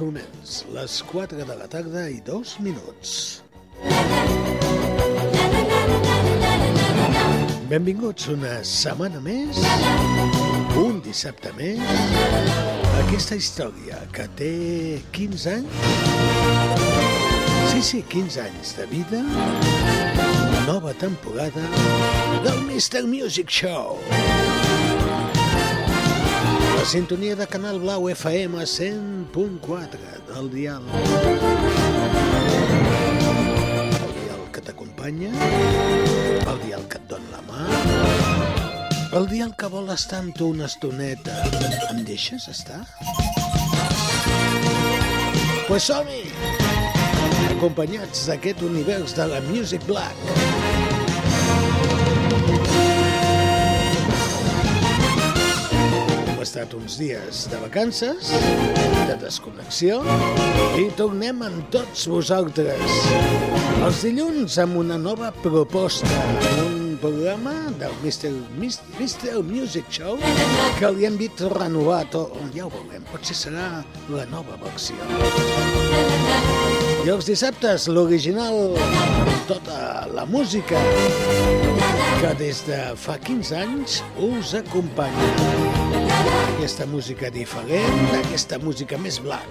Moments, 0.00 0.64
les 0.72 1.02
4 1.10 1.44
de 1.46 1.56
la 1.56 1.66
tarda 1.68 2.08
i 2.10 2.20
2 2.24 2.56
minuts. 2.64 3.42
Benvinguts 7.70 8.26
una 8.32 8.56
setmana 8.66 9.20
més, 9.22 9.60
un 10.80 10.98
dissabte 11.04 11.52
més, 11.58 11.82
aquesta 13.04 13.38
història 13.38 14.00
que 14.16 14.26
té 14.40 14.52
15 15.16 15.54
anys, 15.54 15.82
sí, 17.70 17.82
sí, 17.92 18.02
15 18.10 18.42
anys 18.48 18.74
de 18.80 18.88
vida, 18.90 19.22
nova 20.66 20.96
temporada 20.98 21.66
del 22.42 22.64
Mr. 22.66 23.06
Music 23.06 23.48
Show. 23.50 24.49
La 26.80 26.86
sintonia 26.86 27.36
de 27.36 27.46
Canal 27.46 27.78
Blau 27.78 28.08
FM 28.08 28.56
100.4 28.56 29.98
del 30.32 30.50
dial. 30.50 30.82
El 33.98 34.12
dial 34.16 34.46
que 34.50 34.62
t'acompanya, 34.64 35.28
el 35.28 36.62
dial 36.64 36.88
que 36.88 36.96
et 36.96 37.04
dona 37.10 37.28
la 37.34 37.42
mà, 37.44 37.66
el 39.12 39.28
dial 39.28 39.52
que 39.60 39.68
vol 39.68 39.92
estar 39.92 40.22
amb 40.24 40.32
tu 40.32 40.48
una 40.54 40.70
estoneta. 40.72 41.36
Em 41.90 42.00
deixes 42.08 42.48
estar? 42.48 42.80
Pues 45.68 45.84
som-hi! 45.84 46.24
Acompanyats 47.58 48.24
d'aquest 48.32 48.64
univers 48.64 49.12
de 49.20 49.28
la 49.28 49.44
Music 49.52 49.84
Black. 49.84 50.59
Estat 56.50 56.72
uns 56.74 56.96
dies 56.98 57.44
de 57.46 57.58
vacances, 57.62 58.30
de 59.06 59.14
desconnexió, 59.22 60.00
i 60.80 60.88
tornem 60.98 61.44
amb 61.46 61.68
tots 61.70 62.08
vosaltres. 62.10 62.96
Els 63.86 64.00
dilluns 64.02 64.56
amb 64.58 64.80
una 64.80 64.96
nova 64.98 65.28
proposta, 65.44 66.10
un 66.64 66.96
programa 66.98 67.54
del 67.78 67.94
Mr. 68.02 68.32
Mr. 68.58 69.44
Music 69.46 69.86
Show 69.94 70.18
que 70.80 70.90
li 70.96 71.06
hem 71.06 71.20
vist 71.20 71.44
renovar 71.54 72.02
tot. 72.10 72.34
Ja 72.56 72.66
ho 72.66 72.72
veurem, 72.74 73.06
potser 73.12 73.38
serà 73.38 73.68
la 74.10 74.26
nova 74.34 74.58
versió. 74.64 74.98
I 77.06 77.14
els 77.14 77.30
dissabtes, 77.30 77.86
l'original, 77.86 78.74
tota 79.46 80.08
la 80.10 80.26
música 80.26 80.82
que 82.18 82.34
des 82.42 82.66
de 82.66 82.82
fa 82.98 83.20
15 83.22 83.54
anys 83.62 84.02
us 84.18 84.58
acompanya. 84.58 85.69
Aquesta 86.28 86.86
música 86.86 87.30
diferent, 87.32 88.14
aquesta 88.18 88.58
música 88.60 88.98
més 89.00 89.18
black. 89.22 89.46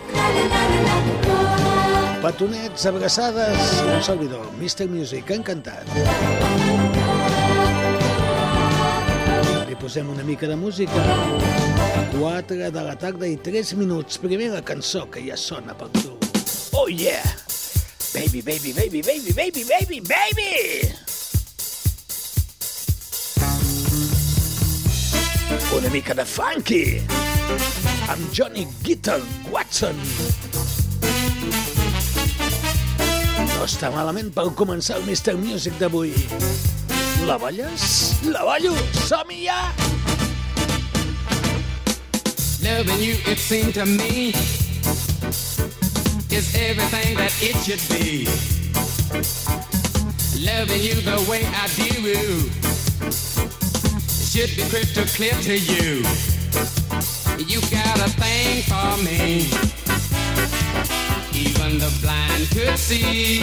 Petonets, 2.21 2.85
abraçades, 2.85 3.73
un 3.85 4.03
servidor, 4.03 4.45
Mr. 4.59 4.89
Music, 4.91 5.31
encantat. 5.33 5.87
Li 9.69 9.77
posem 9.79 10.09
una 10.11 10.25
mica 10.27 10.47
de 10.51 10.57
música. 10.59 11.05
4 12.19 12.71
de 12.71 12.83
la 12.83 12.95
tarda 12.99 13.27
i 13.27 13.37
3 13.37 13.75
minuts. 13.79 14.19
Primera 14.19 14.61
cançó 14.61 15.05
que 15.09 15.23
ja 15.25 15.37
sona 15.37 15.77
per 15.77 15.89
tu. 16.01 16.17
Oh 16.73 16.89
yeah! 16.89 17.23
Baby, 18.13 18.41
baby, 18.41 18.73
baby, 18.73 19.01
baby, 19.01 19.31
baby, 19.31 19.63
baby, 19.63 20.01
baby! 20.01 21.18
Una 25.77 25.89
mica 25.89 26.13
de 26.15 26.25
funky 26.25 26.99
amb 28.09 28.31
Johnny 28.33 28.65
Guitar 28.81 29.19
Watson. 29.51 29.95
No 33.53 33.67
està 33.67 33.91
malament 33.93 34.31
per 34.33 34.47
començar 34.57 34.97
el 34.97 35.05
Mr. 35.05 35.35
Music 35.37 35.77
d'avui. 35.77 36.15
La 37.29 37.37
balles? 37.37 37.85
La 38.25 38.41
ballo? 38.47 38.73
Som-hi 39.05 39.43
ja! 39.45 39.59
Loving 42.65 43.01
you, 43.03 43.15
it 43.29 43.37
seemed 43.37 43.75
to 43.75 43.85
me, 43.85 44.33
is 46.33 46.49
everything 46.55 47.15
that 47.15 47.33
it 47.41 47.55
should 47.61 47.83
be. 47.93 48.25
Loving 50.43 50.81
you 50.81 50.95
the 51.01 51.25
way 51.29 51.45
I 51.45 51.67
do 51.77 52.49
should 54.29 54.55
be 54.55 54.61
crystal 54.69 55.05
clear 55.05 55.33
to 55.41 55.57
you. 55.57 56.05
You 57.47 57.59
got 57.71 57.97
a 57.97 58.09
thing 58.21 58.61
for 58.61 58.93
me. 59.01 59.49
Even 61.33 61.79
the 61.79 61.89
blind 61.99 62.47
could 62.51 62.77
see 62.77 63.41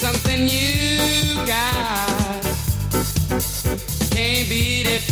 something 0.00 0.48
you 0.48 1.34
got. 1.44 2.42
Can't 4.16 4.48
beat 4.48 4.86
it. 4.88 5.04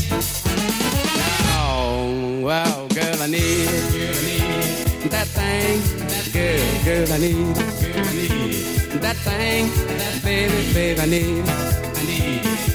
Oh, 1.61 2.41
wow, 2.43 2.89
girl, 2.95 3.21
I 3.21 3.27
need, 3.27 3.69
girl, 3.93 4.17
I 4.17 4.25
need 4.25 5.11
that 5.11 5.29
thing, 5.29 5.83
that 6.09 6.31
girl, 6.33 6.85
girl, 6.87 7.13
I 7.13 7.19
need, 7.19 7.55
girl, 7.55 8.07
I 8.07 8.15
need 8.15 9.01
that 9.03 9.17
thing, 9.17 9.69
that 9.99 10.21
baby, 10.25 10.73
baby, 10.73 11.01
I 11.01 11.07
need. 11.07 11.80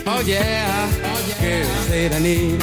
Oh 0.07 0.22
yeah, 0.25 0.90
girl, 1.41 1.66
say 1.88 2.09
I 2.09 2.19
need. 2.19 2.62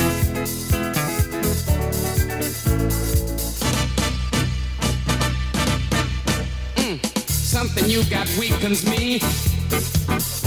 Something 7.28 7.90
you 7.90 8.02
got 8.04 8.28
weakens 8.38 8.84
me. 8.86 9.20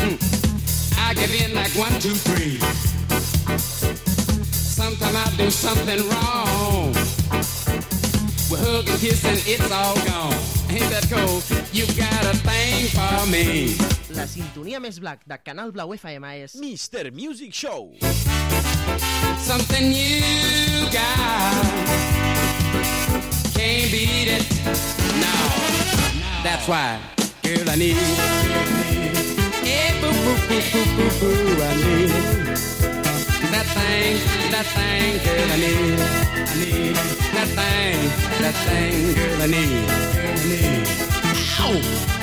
Mm, 0.01 0.17
I 0.97 1.13
give 1.13 1.33
in 1.41 1.53
like 1.55 1.71
one, 1.71 1.93
two, 1.99 2.15
three. 2.15 2.59
Sometimes 4.51 5.15
I 5.15 5.35
do 5.37 5.49
something 5.49 6.09
wrong. 6.09 6.93
We 8.51 8.57
hug 8.57 8.87
and 8.87 8.99
kiss 8.99 9.23
and 9.25 9.41
it's 9.45 9.71
all 9.71 9.95
gone. 10.07 10.64
Ain't 10.75 10.89
that 10.89 11.07
cool? 11.09 11.41
You 11.71 11.85
got 11.95 12.25
a 12.25 12.35
thing 12.43 12.87
for 12.91 13.25
me. 13.31 13.77
La 14.15 14.25
sintonia 14.27 14.81
més 14.83 14.97
black 14.99 15.21
de 15.23 15.37
Canal 15.39 15.71
Blau 15.71 15.93
FM 15.95 16.27
és 16.43 16.55
Mr. 16.59 17.13
Music 17.15 17.53
Show. 17.55 17.95
Something 19.39 19.93
you 19.95 20.19
got. 20.91 21.63
Can't 23.55 23.87
beat 23.87 24.27
it. 24.35 24.43
No. 25.23 25.35
That's 26.43 26.67
why, 26.67 26.99
girl, 27.41 27.69
I 27.69 27.75
need. 27.79 27.95
Hey, 29.63 29.95
boo, 30.01 30.11
boo, 30.11 30.35
boo, 30.49 30.61
boo, 30.71 30.85
boo, 30.97 31.09
boo, 31.21 31.63
I 31.63 31.75
need. 31.85 32.11
That 33.47 33.67
thing, 33.79 34.19
that 34.51 34.67
thing, 34.75 35.23
girl, 35.23 35.51
I 35.51 35.57
need. 35.57 36.44
Need 36.57 36.95
that 36.95 37.49
thing, 37.49 37.99
that 38.39 38.55
thing, 38.65 39.13
girl, 39.13 39.41
I 39.41 39.47
need. 39.47 39.87
Girl, 40.15 40.37
I 40.37 40.47
need. 40.47 40.87
Ow! 41.59 42.14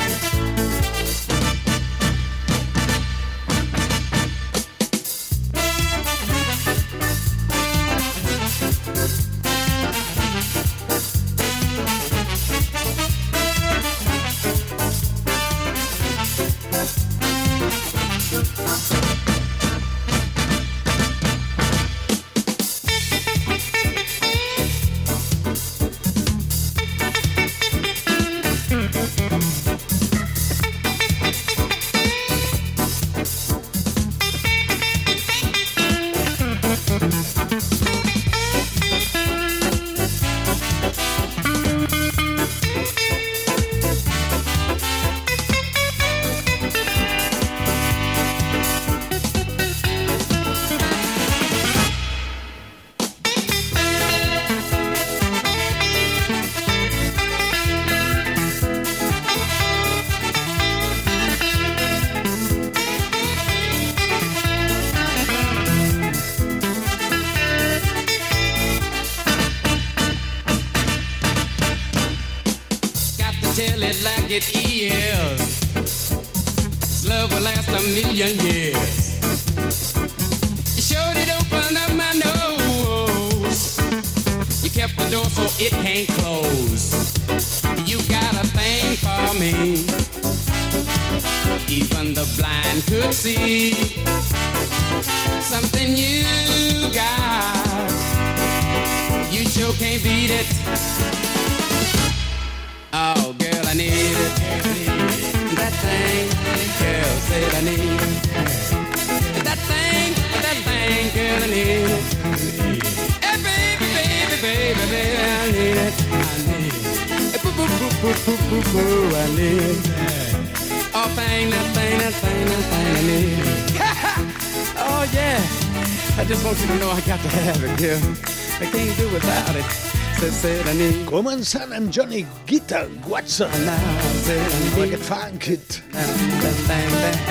pensant 131.43 131.73
en 131.75 131.91
Johnny 131.91 132.25
Guitar 132.47 132.87
Watson. 133.11 133.51
Amb 133.51 134.77
aquest 134.85 135.03
funk 135.03 135.49
it. 135.51 135.83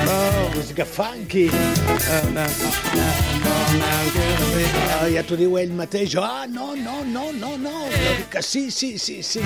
Oh, 0.04 0.50
música 0.52 0.84
funky. 0.84 1.46
Oh, 5.00 5.08
ja 5.14 5.24
t'ho 5.24 5.40
diu 5.40 5.56
ell 5.62 5.72
mateix. 5.80 6.18
Ah, 6.20 6.44
oh, 6.44 6.52
no, 6.52 6.76
no, 6.76 7.06
no, 7.08 7.32
no, 7.32 7.56
no. 7.56 7.88
Que 8.34 8.44
sí, 8.44 8.68
sí, 8.70 8.98
sí, 9.00 9.22
sí. 9.24 9.40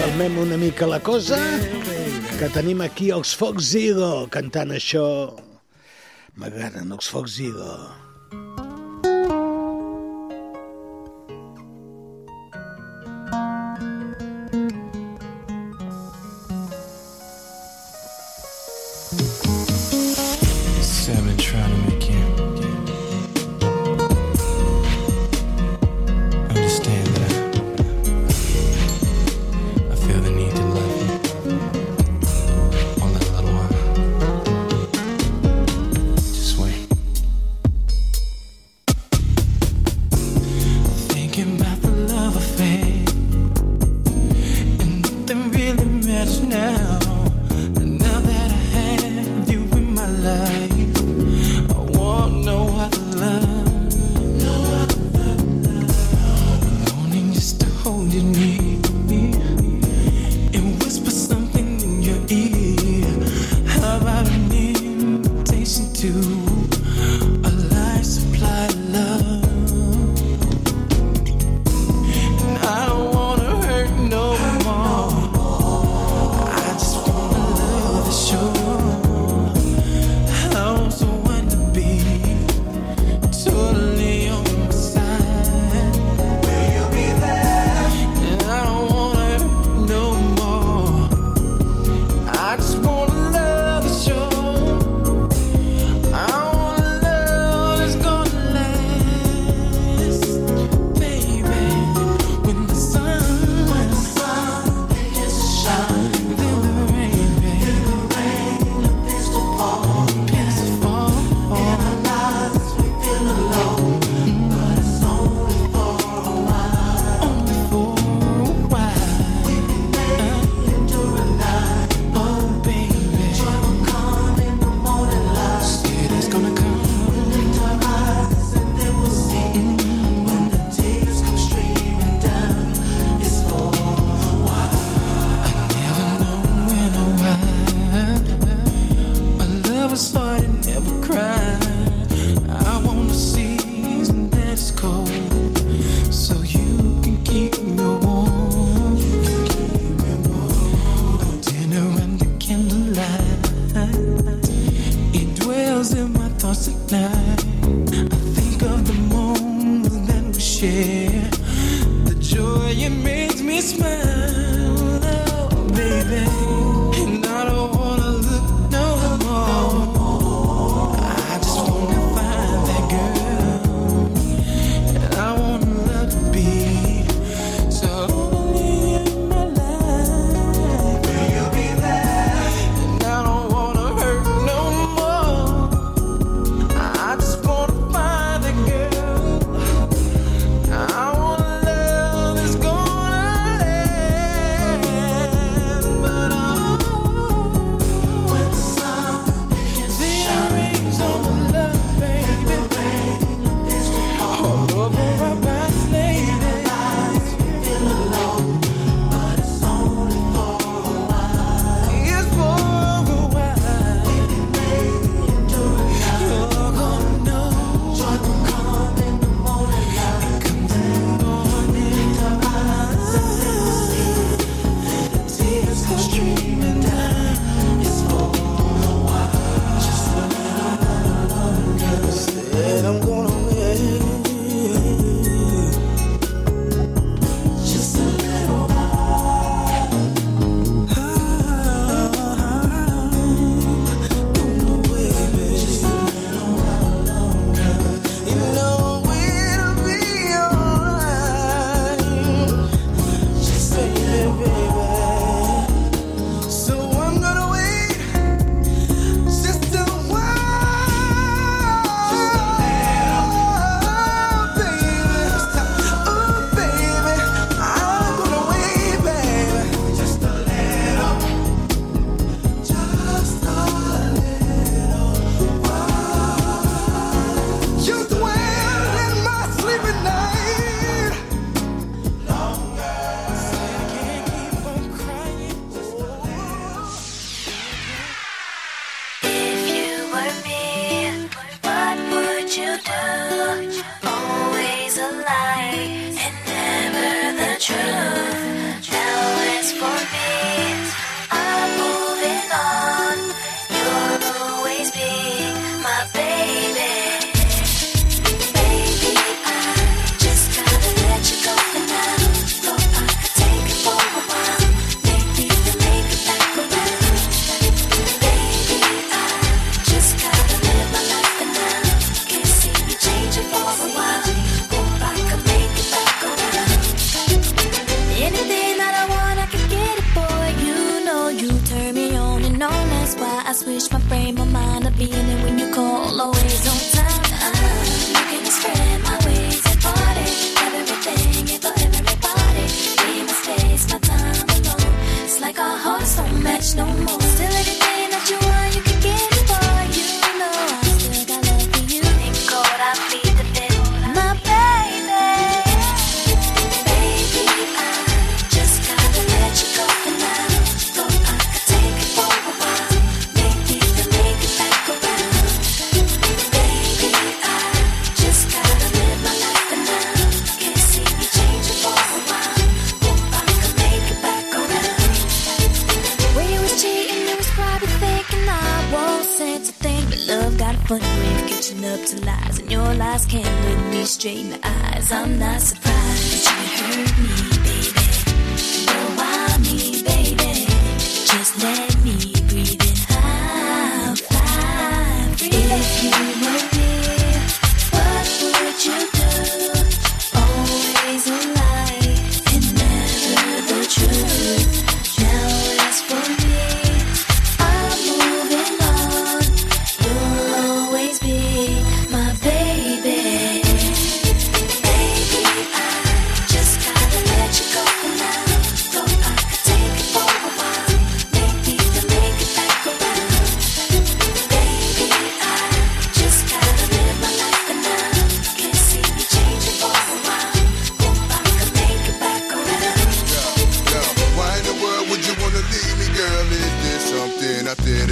Calmem 0.00 0.40
una 0.46 0.56
mica 0.56 0.88
la 0.88 1.04
cosa, 1.04 1.36
que 2.40 2.48
tenim 2.56 2.80
aquí 2.88 3.12
els 3.12 3.36
Fox 3.36 3.74
Eagle 3.76 4.30
cantant 4.32 4.72
això. 4.72 5.36
M'agraden 6.40 6.88
els 6.96 7.12
Fox 7.12 7.36
Eagle. 7.36 8.07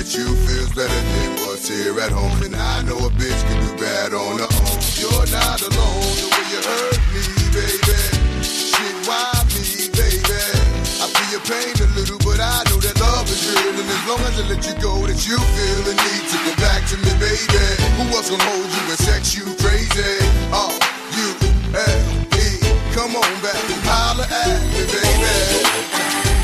with 0.07 0.19
you 0.19 0.37
feels 0.47 0.71
better 0.75 1.03
than 1.19 1.31
what's 1.43 1.69
here 1.69 1.99
at 1.99 2.13
home. 2.13 2.39
And 2.43 2.55
I 2.55 2.83
know 2.83 2.97
a 2.99 3.11
bitch 3.11 3.43
can 3.49 3.59
do 3.67 3.73
bad 3.83 4.15
on 4.15 4.39
her 4.39 4.47
own. 4.47 4.79
You're 4.95 5.27
not 5.35 5.59
alone 5.59 6.15
the 6.23 6.29
way 6.31 6.47
you 6.53 6.61
hurt 6.63 7.03
me, 7.11 7.23
baby. 7.51 7.99
Shit, 8.43 8.97
why 9.11 9.35
me, 9.51 9.91
baby? 9.91 10.43
I 11.03 11.07
feel 11.11 11.29
your 11.35 11.45
pain 11.47 11.75
a 11.83 11.87
little, 11.99 12.19
but 12.23 12.39
I 12.39 12.63
know 12.71 12.79
that 12.79 12.97
love 13.01 13.27
is 13.27 13.43
real. 13.51 13.75
And 13.75 13.89
as 13.89 14.03
long 14.07 14.23
as 14.31 14.39
I 14.39 14.45
let 14.47 14.63
you 14.63 14.75
go, 14.79 14.95
that 15.07 15.27
you 15.27 15.39
feel 15.39 15.81
the 15.83 15.95
need 15.99 16.25
to 16.31 16.39
go 16.47 16.53
back 16.63 16.87
to 16.93 16.97
me, 17.03 17.13
baby. 17.19 17.67
Who 17.99 18.05
else 18.15 18.31
gonna 18.31 18.47
hold 18.47 18.71
you 18.71 18.83
and 18.87 19.01
sex 19.03 19.35
you 19.35 19.45
crazy? 19.59 20.23
Oh, 20.55 20.71
you, 21.19 21.35
L, 21.75 22.07
E. 22.39 22.63
Come 22.95 23.17
on 23.17 23.33
back 23.43 23.59
and 23.59 23.83
holler 23.83 24.29
at 24.31 24.61
me, 24.71 24.83
baby. 24.87 26.36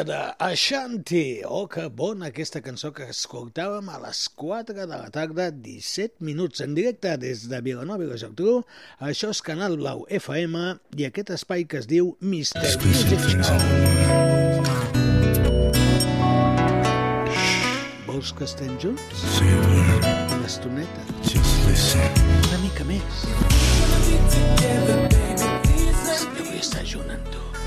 música 0.00 0.04
de 0.04 0.34
Ashanti. 0.38 1.42
Oh, 1.44 1.68
que 1.68 1.88
bona 1.88 2.26
aquesta 2.26 2.60
cançó 2.60 2.92
que 2.92 3.04
escoltàvem 3.10 3.88
a 3.88 3.98
les 4.06 4.28
4 4.28 4.74
de 4.74 4.86
la 4.86 5.10
tarda, 5.10 5.50
17 5.50 6.20
minuts 6.20 6.60
en 6.60 6.74
directe 6.74 7.16
des 7.18 7.48
de 7.48 7.60
Vilanova 7.60 8.04
i 8.04 8.06
la 8.06 8.16
Geltrú. 8.16 8.64
Això 9.00 9.30
és 9.30 9.42
Canal 9.42 9.76
Blau 9.76 10.06
FM 10.08 10.78
i 10.96 11.06
aquest 11.08 11.30
espai 11.30 11.64
que 11.64 11.78
es 11.78 11.86
diu 11.86 12.16
Mister 12.20 12.62
Vols 18.06 18.32
que 18.32 18.44
estem 18.44 18.76
junts? 18.78 19.24
Una 19.40 20.46
estoneta. 20.46 21.04
Una 22.48 22.62
mica 22.62 22.84
més. 22.84 23.26
Sí, 26.10 26.26
avui 26.40 26.58
està 26.58 26.84
junant 26.84 27.29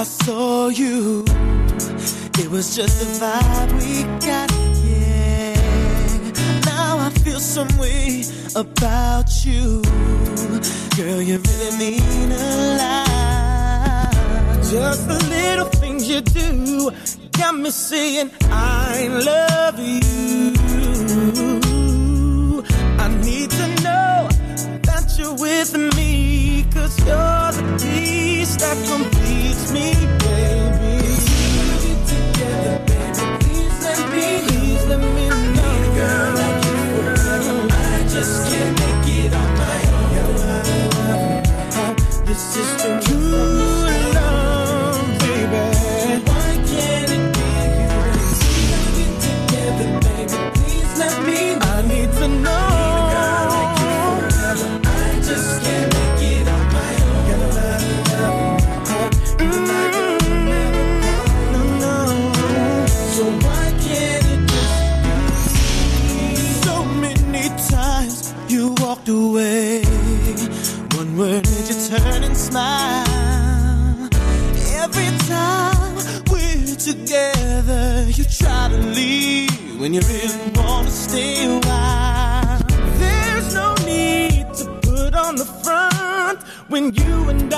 I 0.00 0.04
saw 0.04 0.68
you, 0.68 1.24
it 2.38 2.48
was 2.50 2.74
just 2.74 3.00
the 3.00 3.06
vibe 3.20 3.70
we 3.82 4.02
got. 4.26 4.50
Yeah. 4.82 5.56
Now 6.64 6.96
I 7.00 7.10
feel 7.22 7.38
some 7.38 7.68
way 7.76 8.24
about 8.56 9.44
you, 9.44 9.82
girl. 10.96 11.20
You 11.20 11.36
really 11.36 11.76
mean 11.76 12.32
a 12.32 12.78
lot. 12.80 14.10
Just 14.70 15.06
the 15.06 15.18
little 15.28 15.66
things 15.66 16.08
you 16.08 16.22
do 16.22 16.90
got 17.32 17.56
me 17.56 17.70
saying 17.70 18.30
I 18.44 19.06
love 19.08 19.78
you. 19.78 20.54
I 22.98 23.08
need 23.22 23.50
to 23.50 23.66
know 23.82 24.28
that 24.80 25.14
you're 25.18 25.34
with 25.34 25.76
me 25.94 26.39
Cause 26.72 26.98
you're 27.00 27.52
the 27.52 27.78
piece 27.82 28.56
that 28.56 28.76
completes 28.86 29.72
me, 29.72 29.92
babe. 30.18 30.69
together, 76.92 78.04
you 78.08 78.24
try 78.24 78.68
to 78.68 78.76
leave 78.76 79.80
when 79.80 79.94
you 79.94 80.00
really 80.00 80.50
want 80.56 80.86
to 80.86 80.92
stay 80.92 81.44
a 81.44 81.60
while. 81.60 82.58
There's 82.98 83.54
no 83.54 83.74
need 83.86 84.46
to 84.54 84.64
put 84.82 85.14
on 85.14 85.36
the 85.36 85.44
front 85.44 86.42
when 86.68 86.92
you 86.94 87.28
and 87.28 87.49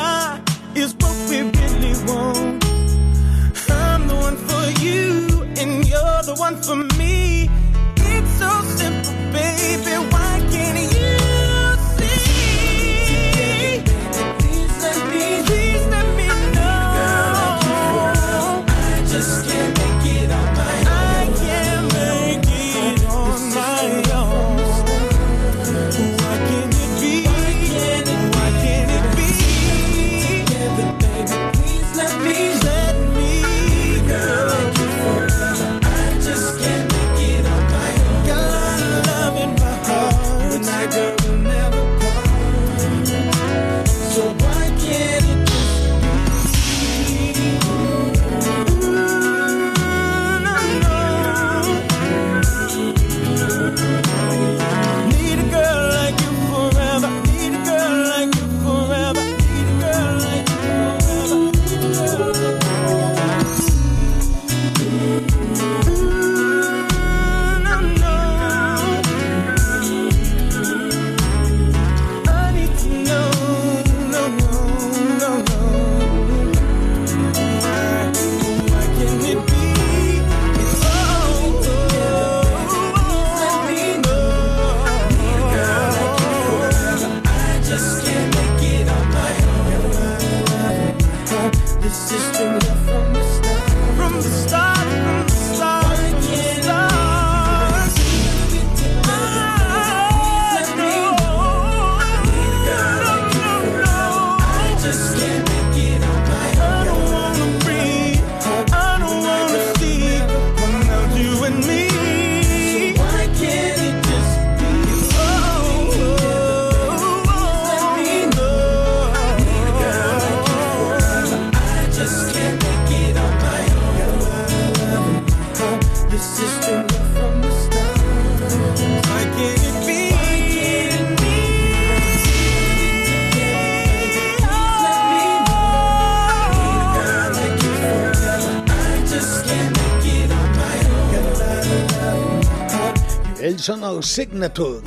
Signature 144.02 144.82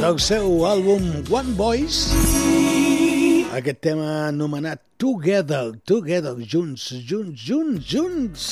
del 0.00 0.18
seu 0.18 0.62
àlbum 0.64 1.04
One 1.28 1.52
Voice 1.58 2.16
aquest 3.52 3.82
tema 3.84 4.06
anomenat 4.28 4.80
Together, 4.96 5.74
Together, 5.84 6.32
junts, 6.40 6.86
junts, 7.04 7.36
junts, 7.36 7.84
junts 7.92 8.46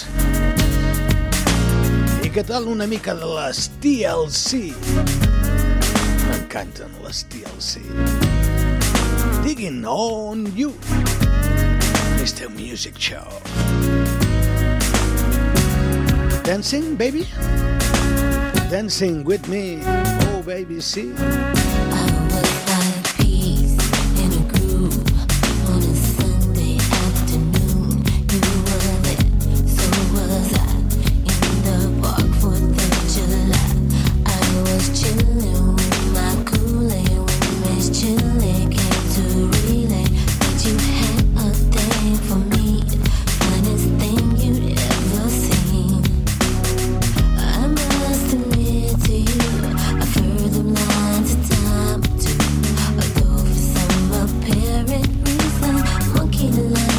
i 2.21 2.29
què 2.29 2.45
tal 2.45 2.69
una 2.69 2.85
mica 2.91 3.17
de 3.17 3.31
les 3.33 3.65
TLC 3.81 4.61
m'encanten 6.27 7.01
les 7.07 7.25
TLC 7.33 7.81
Digging 9.47 9.85
on 9.89 10.45
you 10.53 10.75
Mr. 12.21 12.53
Music 12.53 13.01
Show 13.01 13.41
Dancing, 16.45 16.95
baby? 16.95 17.25
Dancing 18.71 19.25
with 19.25 19.47
me, 19.49 19.81
oh 19.85 20.43
baby, 20.45 20.81
see. 20.81 21.13
feeling 56.53 56.94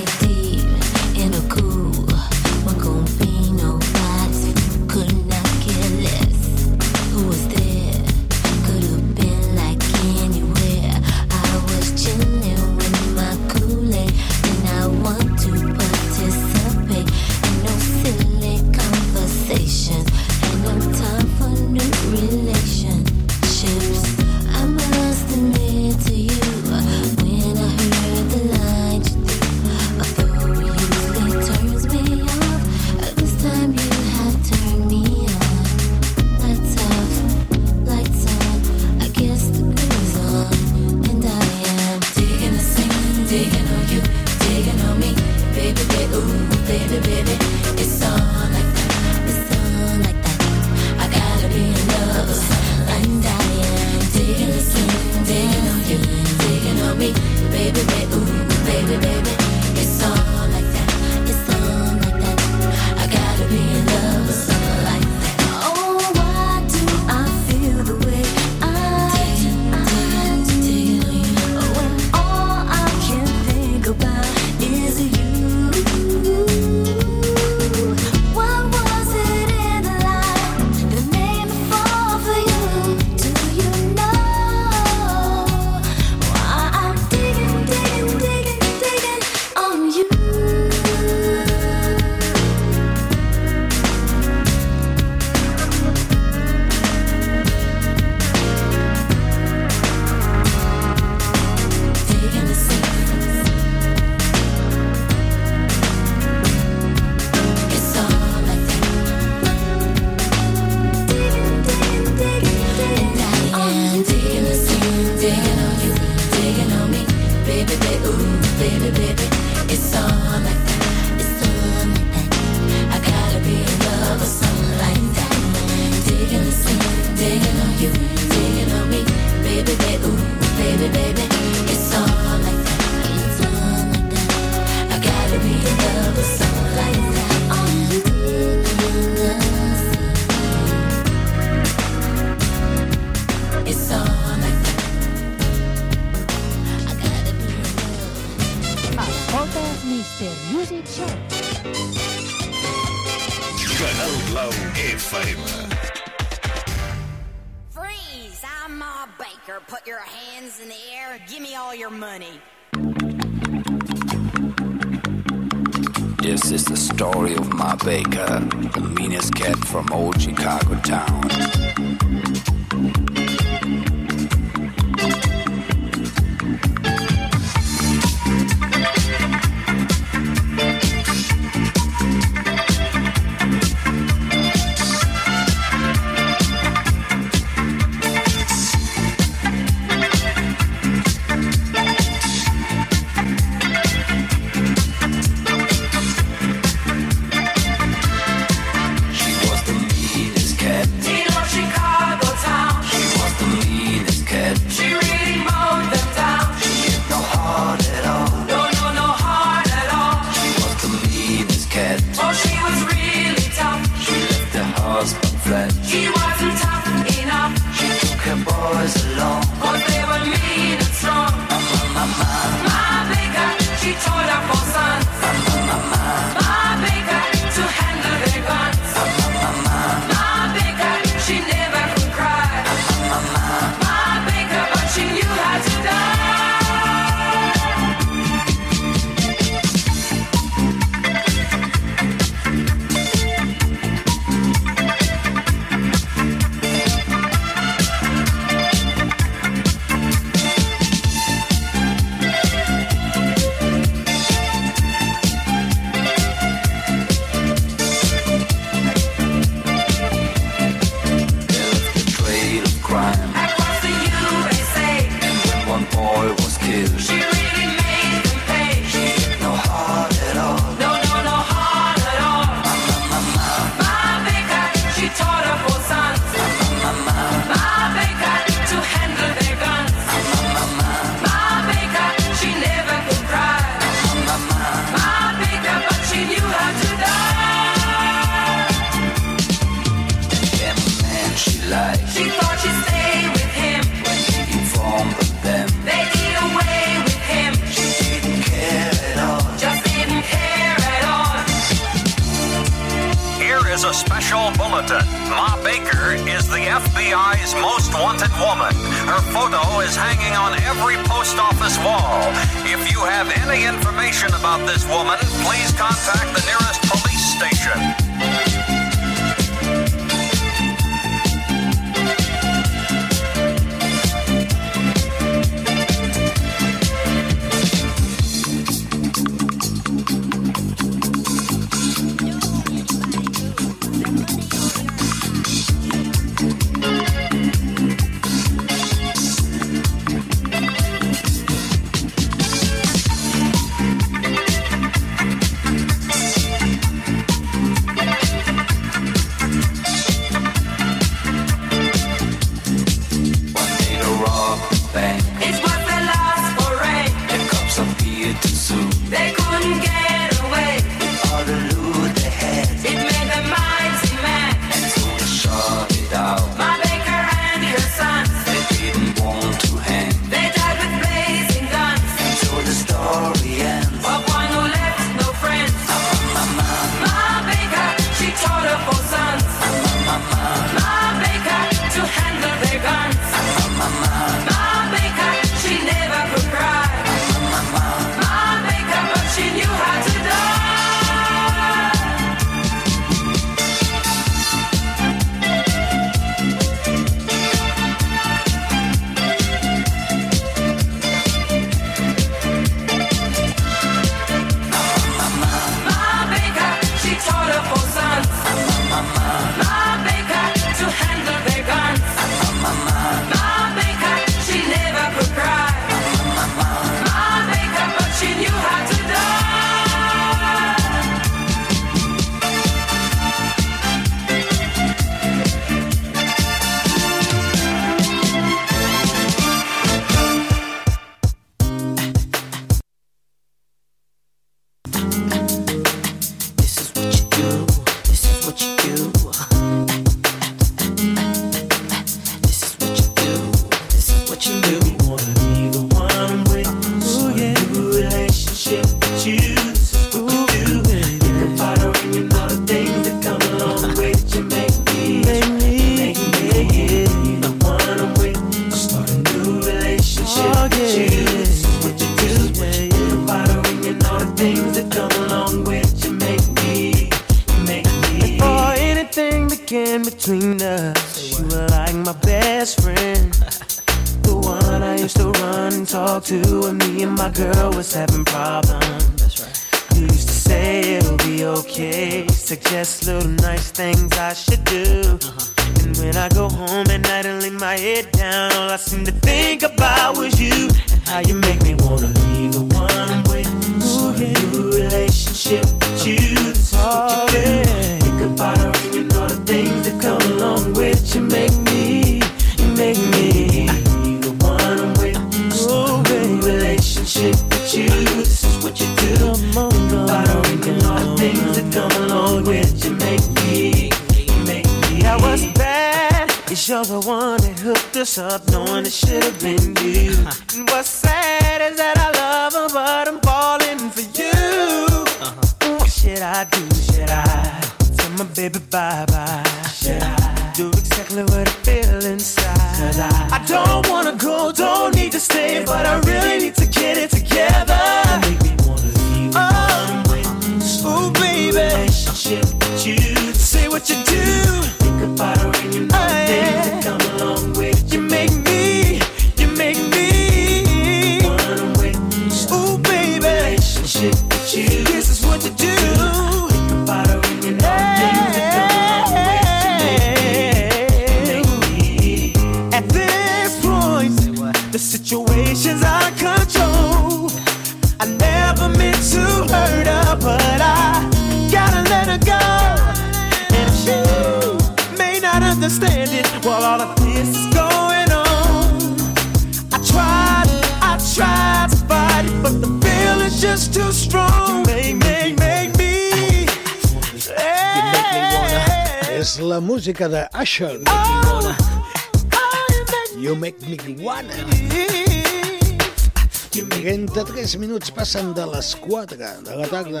passen 598.14 598.34
de 598.34 598.44
les 598.46 598.76
4 598.76 599.16
de 599.16 599.54
la 599.58 599.66
tarda. 599.66 600.00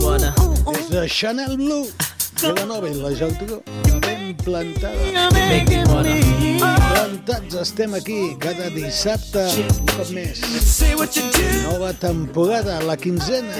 Bona. 0.00 0.34
Des 0.72 0.88
de 0.90 1.06
Chanel 1.06 1.56
Blue, 1.56 1.86
Vilanova 2.40 2.88
i 2.88 2.94
la 2.94 3.12
Geltrú, 3.14 3.60
ben 4.02 4.34
plantada. 4.42 5.28
Plantats 6.58 7.54
estem 7.54 7.94
aquí 7.94 8.36
cada 8.42 8.68
dissabte, 8.74 9.46
un 9.62 9.86
cop 9.94 10.10
més. 10.10 10.42
Nova 11.68 11.92
temporada, 11.92 12.80
la 12.82 12.96
quinzena, 12.96 13.54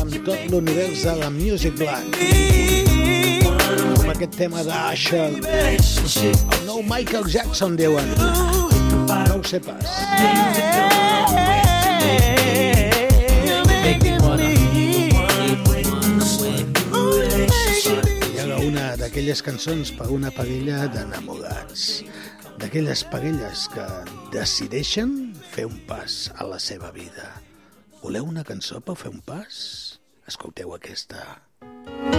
amb 0.00 0.16
tot 0.24 0.48
l'univers 0.48 1.04
de 1.04 1.16
la 1.20 1.30
Music 1.30 1.76
Black 1.76 2.24
amb 4.06 4.14
aquest 4.14 4.36
tema 4.38 4.62
d'Asher. 4.64 5.28
El 5.42 6.62
nou 6.64 6.80
Michael 6.86 7.26
Jackson, 7.28 7.76
diuen 7.76 8.55
sepas. 9.48 9.84
Era 18.36 18.58
una 18.62 18.96
d'aquelles 18.98 19.42
cançons 19.46 19.92
per 19.96 20.10
una 20.14 20.32
parella 20.34 20.86
d'enamorats, 20.90 22.02
d'aquelles 22.58 23.06
parelles 23.12 23.66
que 23.74 23.86
decideixen 24.34 25.34
fer 25.54 25.68
un 25.70 25.78
pas 25.88 26.26
a 26.36 26.48
la 26.50 26.60
seva 26.62 26.90
vida. 26.94 27.30
Voleu 28.02 28.26
una 28.28 28.44
cançó 28.46 28.82
per 28.82 28.98
fer 28.98 29.14
un 29.14 29.22
pas? 29.24 29.56
Escolteu 30.26 30.74
aquesta. 30.74 31.24
Música 31.62 32.15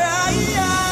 Yeah. 0.00 0.89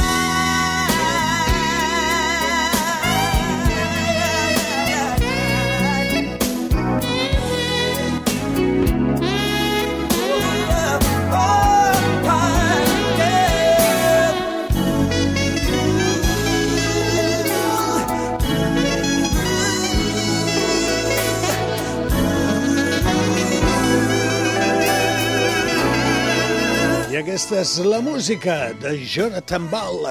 Aquesta 27.18 27.56
és 27.58 27.70
la 27.82 27.98
música 27.98 28.68
de 28.78 28.92
Jonathan 29.02 29.64
Ball. 29.72 30.04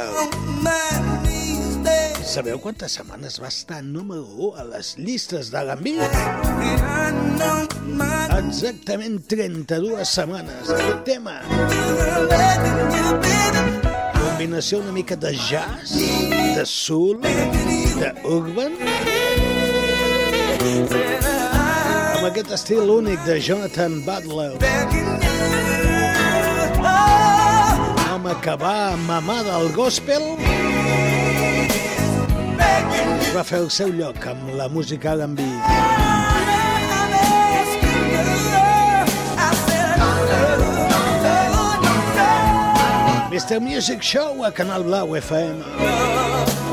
Sabeu 2.27 2.59
quantes 2.59 2.97
setmanes 2.97 3.37
va 3.39 3.47
estar 3.47 3.77
número 3.85 4.25
1 4.49 4.49
a 4.59 4.65
les 4.73 4.89
llistes 4.99 5.47
de 5.53 5.61
l'ambient? 5.69 6.03
Exactament 8.41 9.21
32 9.31 10.03
setmanes. 10.03 10.73
El 10.75 10.99
tema... 11.07 11.37
Combinació 14.19 14.81
una 14.83 14.91
mica 14.91 15.15
de 15.15 15.31
jazz, 15.47 15.95
de 16.59 16.65
soul, 16.67 17.23
de 17.23 18.11
urban... 18.27 18.75
Amb 22.17 22.25
aquest 22.33 22.51
estil 22.59 22.91
únic 22.99 23.23
de 23.23 23.39
Jonathan 23.39 24.01
Butler 24.03 24.57
programa 28.27 28.41
que 28.41 28.55
va 28.55 28.97
mamar 29.07 29.43
del 29.43 29.71
gospel 29.75 30.23
va 33.35 33.43
fer 33.43 33.59
el 33.59 33.69
seu 33.71 33.91
lloc 33.93 34.25
amb 34.27 34.51
la 34.57 34.67
música 34.67 35.15
d'en 35.15 35.35
Mr. 43.31 43.61
Music 43.61 44.01
Show 44.01 44.43
a 44.43 44.51
Canal 44.51 44.83
Blau 44.83 45.15
FM. 45.15 45.61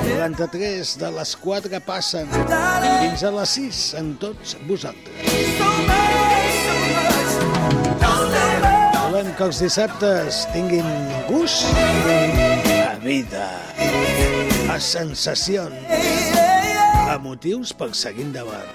93 0.08 0.96
de 0.98 1.10
les 1.10 1.36
4 1.36 1.80
passen 1.84 2.28
fins 2.32 3.22
a 3.22 3.30
les 3.30 3.56
6 3.60 3.94
en 4.00 4.14
tots 4.16 4.56
vosaltres. 4.66 6.23
Volem 9.14 9.28
que 9.38 9.44
els 9.46 9.60
dissabtes 9.62 10.40
tinguin 10.50 10.86
gust 11.28 11.68
a 11.78 12.96
vida, 12.98 13.44
a 14.66 14.78
sensacions, 14.82 15.76
a 17.12 17.14
motius 17.22 17.70
per 17.78 17.92
seguir 17.94 18.24
endavant. 18.26 18.66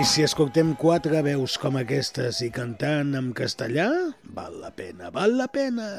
I 0.00 0.08
si 0.08 0.24
escoltem 0.24 0.72
quatre 0.80 1.20
veus 1.28 1.60
com 1.60 1.76
aquestes 1.84 2.40
i 2.40 2.48
cantant 2.48 3.12
en 3.20 3.34
castellà, 3.36 3.90
val 4.24 4.56
la 4.64 4.72
pena, 4.72 5.12
val 5.12 5.36
la 5.36 5.52
pena. 5.52 5.90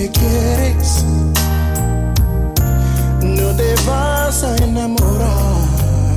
me 0.00 0.10
quieres, 0.12 1.04
no 3.22 3.54
te 3.54 3.74
vas 3.86 4.42
a 4.42 4.56
enamorar. 4.56 6.16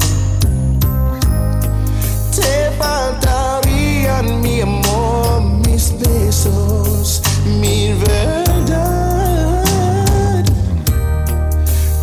Te 2.34 2.72
faltarían 2.78 4.40
mi 4.42 4.62
amor, 4.62 5.42
mis 5.68 5.94
besos, 6.00 7.22
mi 7.60 7.94
verdad. 7.94 9.66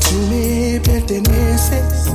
Tú 0.01 0.17
me 0.29 0.81
perteneces. 0.81 2.11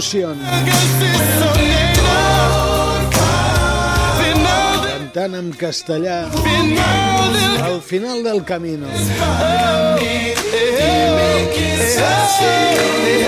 Evolution 0.00 0.38
cantant 5.12 5.34
en 5.36 5.50
castellà 5.60 6.14
final 8.00 8.22
del 8.22 8.44
camino. 8.44 8.86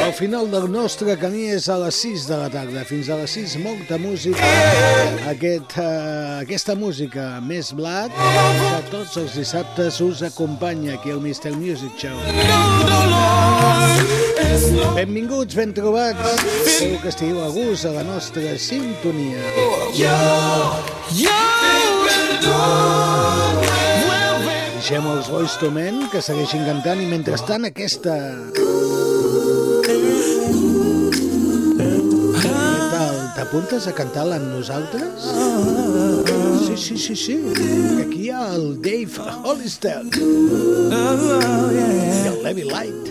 Al 0.02 0.14
final 0.14 0.50
del 0.50 0.70
nostre 0.72 1.16
camí 1.20 1.44
és 1.52 1.68
a 1.68 1.76
les 1.82 1.98
6 2.00 2.24
de 2.30 2.38
la 2.40 2.48
tarda. 2.52 2.84
Fins 2.88 3.10
a 3.12 3.18
les 3.20 3.34
6 3.36 3.56
molta 3.60 3.98
música. 4.00 4.48
Aquest, 5.28 5.76
uh, 5.76 6.40
aquesta 6.40 6.74
música 6.74 7.40
més 7.44 7.72
black 7.76 8.16
que 8.16 8.80
tots 8.88 9.18
els 9.20 9.36
dissabtes 9.36 10.00
us 10.00 10.22
acompanya 10.24 10.96
aquí 10.96 11.12
al 11.12 11.20
Mr. 11.20 11.52
Music 11.52 11.92
Show. 12.00 12.16
Benvinguts, 14.96 15.54
ben 15.54 15.74
trobats. 15.76 16.44
Espero 16.64 17.00
que 17.02 17.12
estigueu 17.12 17.44
a 17.44 17.52
gust 17.52 17.84
a 17.84 17.92
la 17.92 18.04
nostra 18.08 18.56
sintonia 18.56 19.40
Deixem 24.92 25.08
els 25.08 25.28
Boys 25.32 25.54
to 25.56 25.70
Men 25.72 26.02
que 26.12 26.20
segueixin 26.20 26.66
cantant 26.66 26.98
i 27.00 27.06
mentrestant 27.08 27.64
aquesta... 27.64 28.12
Què 32.42 32.52
tal? 32.92 33.16
T'apuntes 33.38 33.86
a 33.88 33.94
cantar-la 33.96 34.36
amb 34.36 34.52
nosaltres? 34.52 35.24
Sí, 36.66 36.76
sí, 36.76 36.98
sí, 37.06 37.16
sí. 37.16 37.40
Aquí 38.02 38.26
hi 38.26 38.28
ha 38.36 38.52
el 38.52 38.76
Dave 38.84 39.16
Hollister 39.48 40.04
i 40.12 40.20
el 42.28 42.36
Levi 42.44 42.68
Light. 42.68 43.08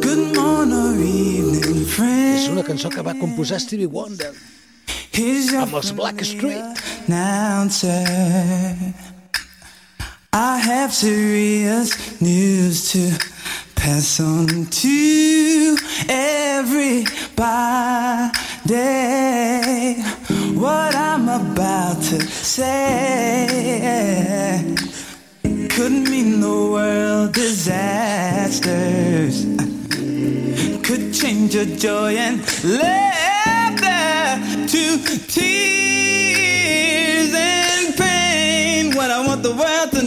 Good 0.00 0.32
morning, 0.32 0.96
evening, 1.04 1.84
friend. 1.92 2.38
És 2.38 2.48
una 2.54 2.64
cançó 2.64 2.88
que 2.88 3.04
va 3.04 3.12
composar 3.20 3.60
Stevie 3.60 3.92
Wonder 3.92 4.32
amb 5.60 5.76
els 5.76 5.92
Black 5.92 6.24
Street. 6.24 6.80
announcer. 7.08 9.07
I 10.32 10.58
have 10.58 10.92
serious 10.92 12.20
news 12.20 12.90
to 12.92 13.18
pass 13.74 14.20
on 14.20 14.66
to 14.66 15.76
everybody. 16.06 17.08
What 20.54 20.94
I'm 20.94 21.30
about 21.30 22.02
to 22.02 22.20
say 22.20 23.78
could 25.70 25.92
mean 25.92 26.40
the 26.40 26.48
world 26.48 27.32
disasters. 27.32 28.66
Could 30.86 31.14
change 31.14 31.54
your 31.54 31.64
joy 31.64 32.16
and 32.16 32.40
laughter 32.64 34.40
to 34.68 34.98
tears 35.28 37.32
and 37.34 37.96
pain. 37.96 38.94
What 38.94 39.10
I 39.10 39.26
want 39.26 39.42
the 39.42 39.54
world 39.54 39.90
to 39.92 39.97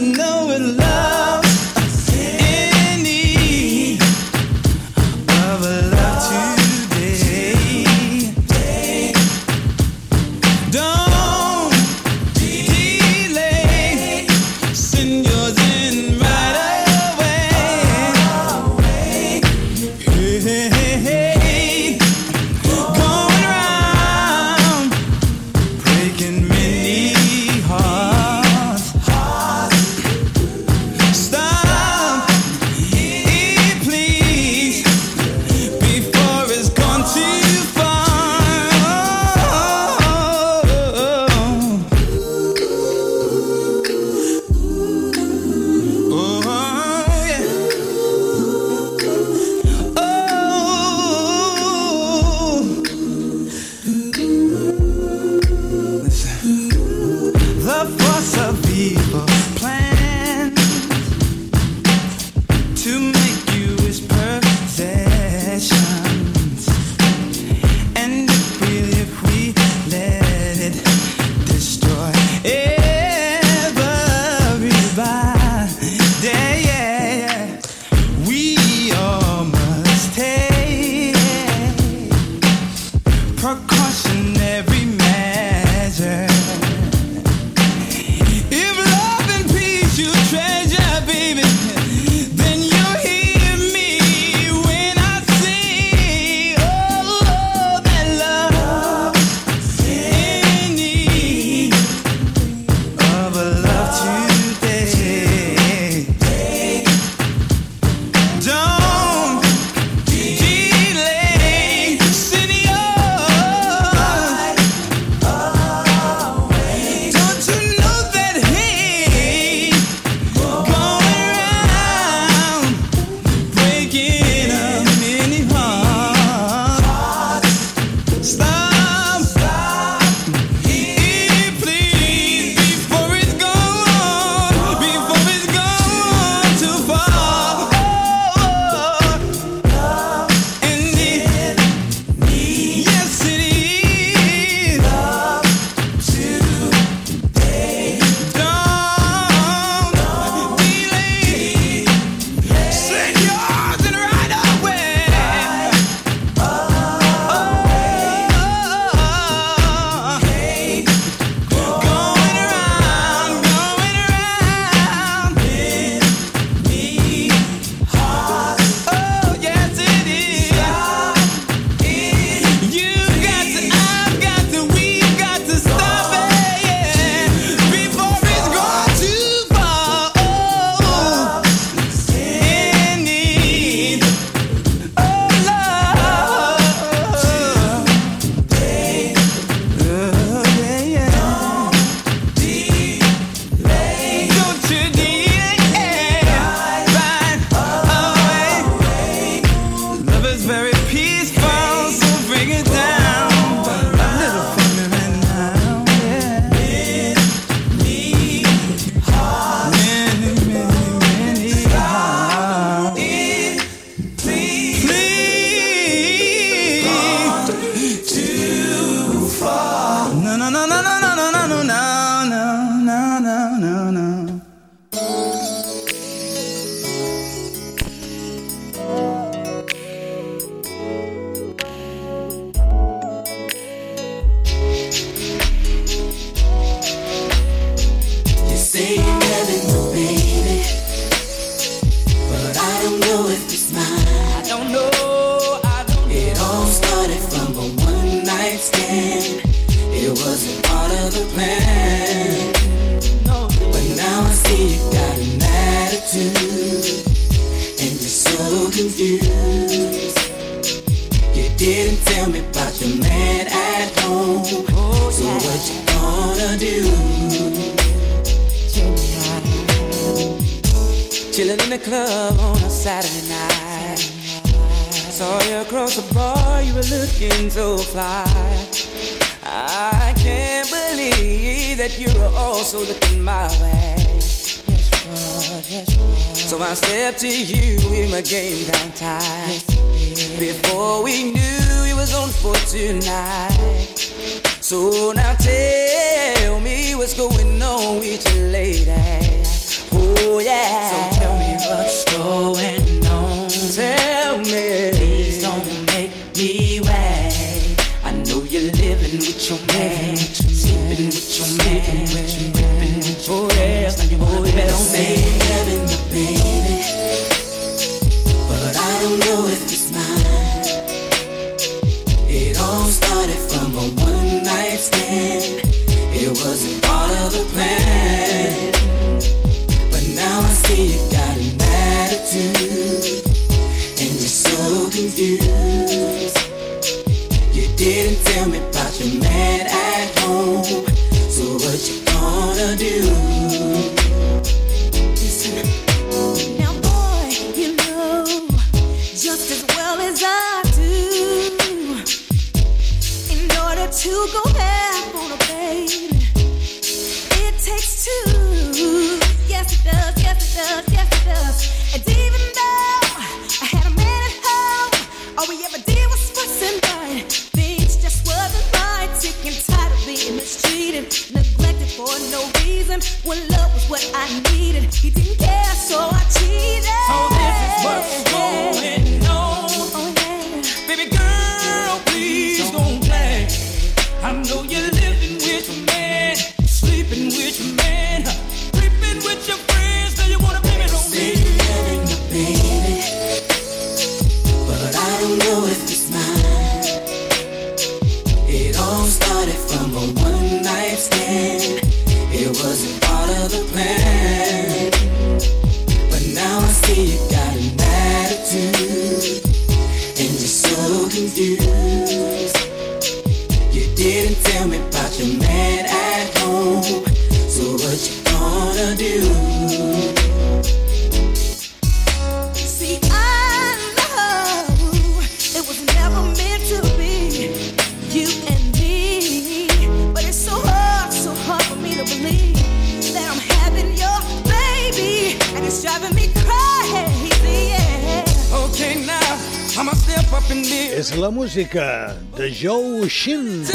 Bushin 443.02 443.66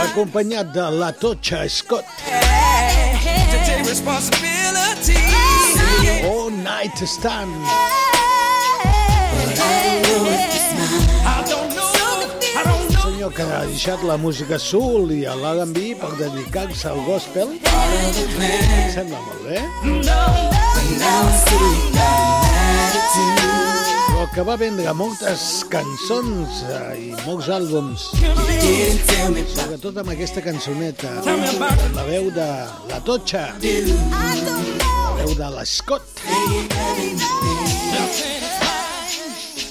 acompanyat 0.00 0.72
de 0.72 0.86
la 1.00 1.10
Totxa 1.12 1.68
Scott 1.68 2.04
o 6.30 6.50
Night 6.50 7.02
Stand 7.02 7.50
senyor 13.02 13.34
que 13.34 13.42
ha 13.42 13.66
deixat 13.66 14.06
la 14.06 14.16
música 14.16 14.58
soul 14.58 15.10
i 15.10 15.26
l'R&B 15.26 15.98
per 15.98 16.14
dedicar-se 16.22 16.88
al 16.94 17.02
gospel 17.02 17.58
sembla 18.94 19.18
molt 19.26 19.42
bé 19.50 19.58
no, 19.82 19.98
no, 19.98 20.22
no, 21.02 21.18
no, 21.18 21.50
no, 21.98 21.98
no, 21.98 22.14
no, 23.10 23.34
no, 23.34 23.89
però 24.20 24.34
que 24.34 24.42
va 24.44 24.54
vendre 24.60 24.92
moltes 24.92 25.42
cançons 25.72 26.58
eh, 26.68 26.96
i 27.00 27.12
molts 27.24 27.46
àlbums. 27.48 28.02
Sobretot 29.54 29.96
amb 30.02 30.12
aquesta 30.12 30.42
cançoneta, 30.44 31.08
la 31.96 32.04
veu 32.04 32.28
de 32.34 32.48
la 32.90 32.98
Totxa, 33.06 33.46
la 33.56 35.14
veu 35.22 35.32
de 35.38 35.48
l'Escot. 35.56 36.20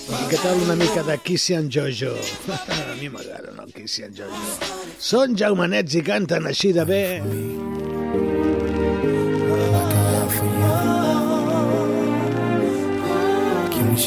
I 0.10 0.24
què 0.32 0.40
tal 0.42 0.64
una 0.66 0.78
mica 0.80 1.06
de 1.06 1.20
Kissy 1.22 1.54
and 1.60 1.70
Jojo? 1.70 2.16
A 2.90 2.96
mi 2.98 3.12
m'agraden 3.14 3.62
el 3.62 3.76
Kissy 3.76 4.08
and 4.08 4.18
Jojo. 4.18 4.74
Són 4.98 5.38
jaumanets 5.38 5.94
i 5.94 6.02
canten 6.10 6.50
així 6.50 6.74
de 6.74 6.90
bé. 6.90 7.04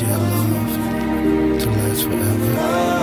Your 0.01 0.09
love 0.09 1.59
to 1.61 1.70
last 1.70 2.03
forever. 2.05 3.01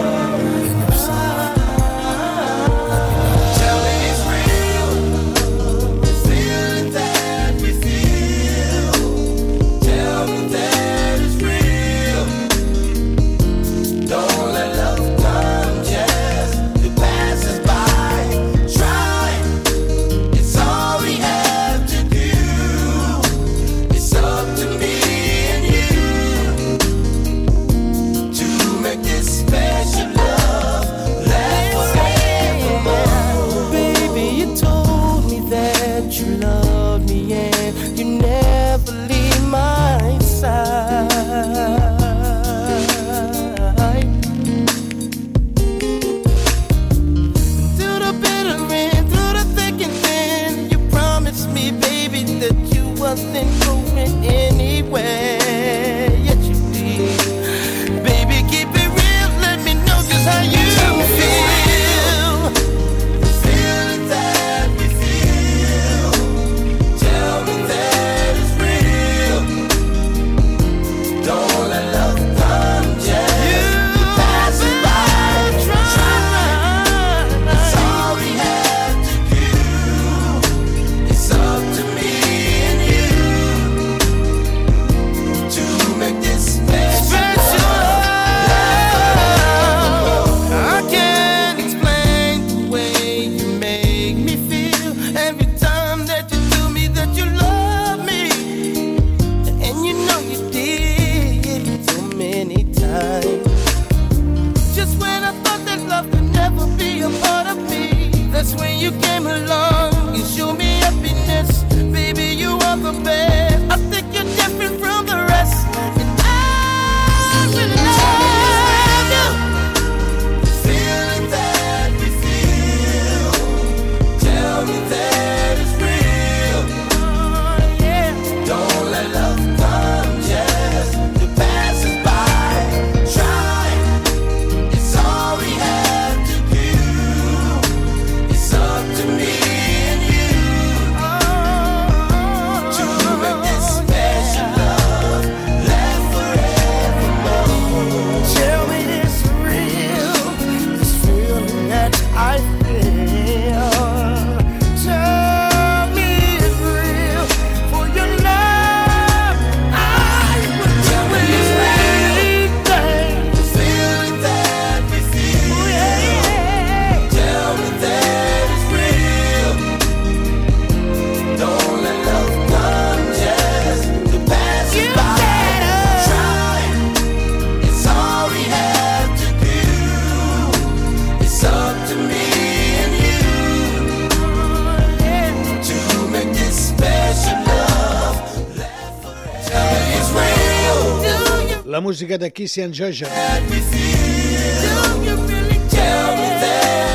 Música 191.90 192.20
de 192.20 192.26
and 192.28 192.74
Jojo. 192.76 193.08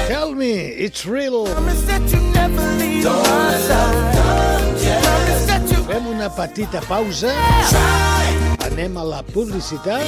Tell 0.07 0.35
me, 0.37 0.53
it's 0.53 1.05
real. 1.05 1.47
Fem 5.89 6.07
una 6.07 6.31
petita 6.31 6.81
pausa. 6.83 7.35
Anem 8.71 8.97
a 8.97 9.03
la 9.03 9.23
publicitat 9.25 10.07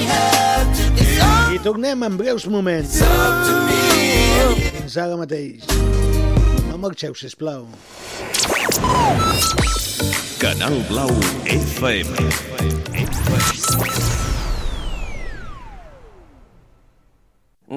i 1.51 1.59
tornem 1.59 2.03
en 2.07 2.15
breus 2.15 2.47
moments. 2.47 3.01
Fins 4.71 4.95
ara 4.95 5.19
mateix. 5.19 5.67
No 6.69 6.79
marxeu, 6.79 7.11
sisplau. 7.13 7.67
Canal 10.39 10.79
Blau 10.87 11.11
FM. 11.43 12.15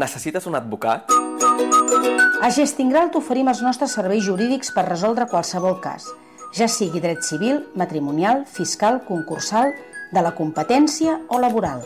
Necessites 0.01 0.47
un 0.47 0.57
advocat? 0.57 1.11
A 2.41 2.49
Gestingral 2.57 3.11
t'oferim 3.13 3.51
els 3.53 3.61
nostres 3.61 3.93
serveis 3.99 4.25
jurídics 4.25 4.71
per 4.73 4.87
resoldre 4.87 5.27
qualsevol 5.29 5.77
cas, 5.85 6.07
ja 6.57 6.69
sigui 6.73 7.03
dret 7.05 7.21
civil, 7.27 7.67
matrimonial, 7.77 8.47
fiscal, 8.49 9.03
concursal, 9.05 9.75
de 10.15 10.23
la 10.25 10.33
competència 10.39 11.19
o 11.29 11.41
laboral. 11.43 11.85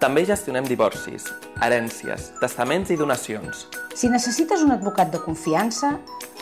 També 0.00 0.24
gestionem 0.24 0.64
divorcis, 0.64 1.28
herències, 1.60 2.32
testaments 2.40 2.90
i 2.90 2.96
donacions. 2.96 3.66
Si 3.94 4.08
necessites 4.08 4.64
un 4.64 4.72
advocat 4.72 5.12
de 5.12 5.20
confiança, 5.20 5.98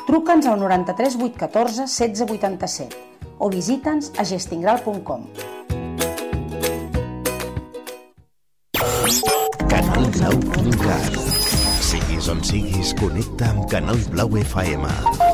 truca'ns 0.07 0.46
al 0.46 0.62
93 0.62 1.18
814 1.18 1.90
1687 1.90 3.38
o 3.42 3.50
visita'ns 3.50 4.14
a 4.22 4.28
gestingral.com. 4.28 5.26
Canalblau.cat 9.72 11.14
Siguis 11.80 12.26
on 12.28 12.42
siguis, 12.44 12.90
connecta 12.98 13.46
amb 13.48 13.62
Canal 13.72 13.96
Blau 14.12 14.36
FM. 14.36 14.84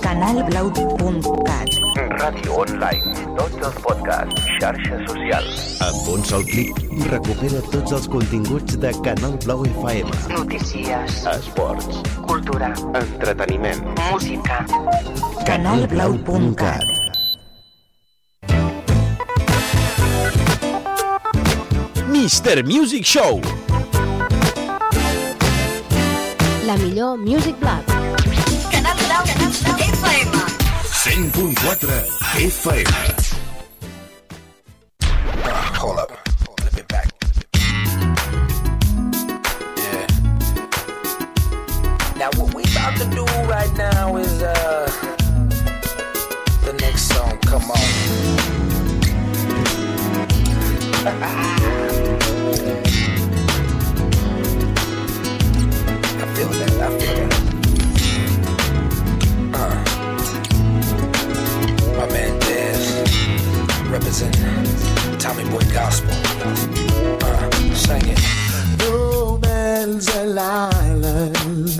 Canalblau.cat 0.04 1.74
Ràdio 2.20 2.60
online, 2.62 3.24
tots 3.34 3.58
els 3.66 3.80
podcasts, 3.82 4.46
xarxes 4.60 5.02
socials. 5.10 5.58
Amb 5.88 6.12
un 6.14 6.22
sol 6.30 6.46
clic, 6.46 6.78
recupera 7.10 7.64
tots 7.72 7.96
els 7.98 8.06
continguts 8.14 8.78
de 8.78 8.94
Canal 9.02 9.34
Blau 9.42 9.66
FM. 9.72 10.14
Notícies, 10.30 11.18
Esports, 11.34 11.98
cultura, 12.30 12.70
entreteniment, 12.94 13.82
música. 14.04 14.62
Canalblau.cat 15.50 16.86
Mr. 22.06 22.62
Music 22.62 23.02
Show. 23.04 23.42
La 26.68 26.76
millor 26.76 27.16
Music 27.16 27.58
Black. 27.60 27.82
Canal 27.86 28.94
Blau, 29.06 29.22
Canal 29.24 29.50
Blau 29.64 29.76
FM. 29.78 30.28
100.4 30.92 31.56
FM. 32.44 32.86
Hold 35.78 35.98
up. 35.98 36.12
Let 36.62 36.76
me 36.76 36.82
back. 36.82 37.08
Yeah. 39.78 40.06
Now 42.18 42.28
what 42.36 42.52
we 42.52 42.64
about 42.64 42.98
to 42.98 43.04
do 43.16 43.24
right 43.48 43.74
now 43.78 44.16
is 44.18 44.42
uh 44.42 44.90
the 46.66 46.74
next 46.82 47.08
song. 47.08 47.38
Come 47.46 47.70
on. 51.40 51.54
Represent 64.08 65.20
Tommy 65.20 65.44
Boy 65.50 65.60
Gospel. 65.70 66.08
Uh, 66.08 67.50
sing 67.74 68.00
it. 68.06 68.18
No 68.78 69.36
man's 69.36 70.08
an 70.16 70.38
island. 70.38 71.78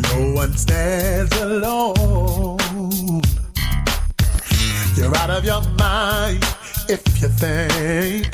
No 0.00 0.32
one 0.32 0.52
stands 0.52 1.36
alone. 1.40 3.20
You're 4.94 5.16
out 5.16 5.30
of 5.30 5.44
your 5.44 5.62
mind 5.76 6.44
if 6.88 7.02
you 7.20 7.26
think 7.26 8.32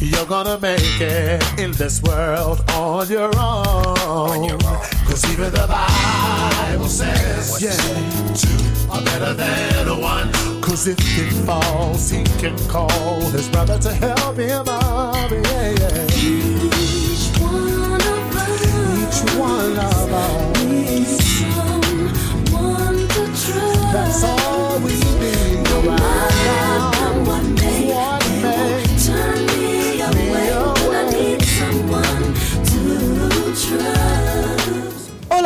you're 0.00 0.26
gonna 0.26 0.58
make 0.58 1.00
it 1.00 1.60
in 1.60 1.70
this 1.70 2.02
world 2.02 2.68
on 2.72 3.08
your 3.08 3.30
own. 3.38 4.58
Cause 5.06 5.24
even 5.30 5.52
the 5.52 5.66
Bible 5.68 6.88
says, 6.88 7.62
yeah, 7.62 8.34
two 8.34 8.77
better 9.04 9.34
than 9.34 10.00
one. 10.00 10.32
Cause 10.60 10.86
if 10.86 10.98
he 10.98 11.30
falls, 11.46 12.10
he 12.10 12.24
can 12.38 12.56
call 12.68 13.20
his 13.30 13.48
brother 13.48 13.78
to 13.78 13.92
help 13.92 14.36
him 14.36 14.68
up. 14.68 15.30
Yeah, 15.30 15.70
yeah. 15.70 16.06
Each 16.14 17.30
one 17.40 18.00
of 18.14 18.36
us, 18.36 18.62
each 19.02 19.20
one 19.38 19.72
of 19.72 20.12
us 20.12 20.64
needs 20.64 21.24
someone 21.38 22.98
to 23.08 23.24
trust. 23.26 23.92
That's 23.92 24.24
all 24.24 24.57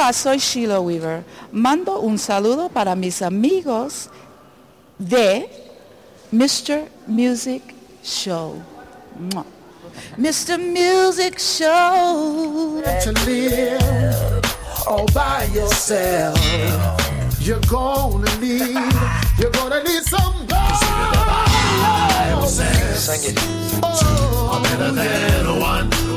Hola, 0.03 0.13
soy 0.13 0.39
Sheila 0.39 0.81
Weaver. 0.81 1.23
Mando 1.53 2.01
un 2.01 2.19
saludo 2.19 2.69
para 2.69 2.97
mis 2.97 3.23
amigos 3.23 4.09
de 4.99 5.49
Mr. 6.33 6.89
Music 7.07 7.63
Show. 8.03 8.61
Mua. 9.17 9.45
Mr. 10.17 10.59
Music 10.59 11.39
Show. 11.39 12.83
to 13.05 13.13
live 13.25 14.43
all 14.89 15.07
by 15.15 15.45
yourself. 15.55 16.37
You're 17.39 17.61
gonna 17.71 18.27
need, 18.41 18.75
you're 19.39 19.53
gonna 19.53 19.85
need 19.85 20.03
somebody. 20.03 20.83
Sing 22.49 23.31
it. 23.31 23.39
Oh, 23.85 24.61
better 24.65 24.91
than 24.91 25.61
one. 25.61 26.12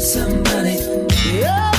need 0.00 0.06
somebody. 0.06 0.78
Yeah. 1.30 1.69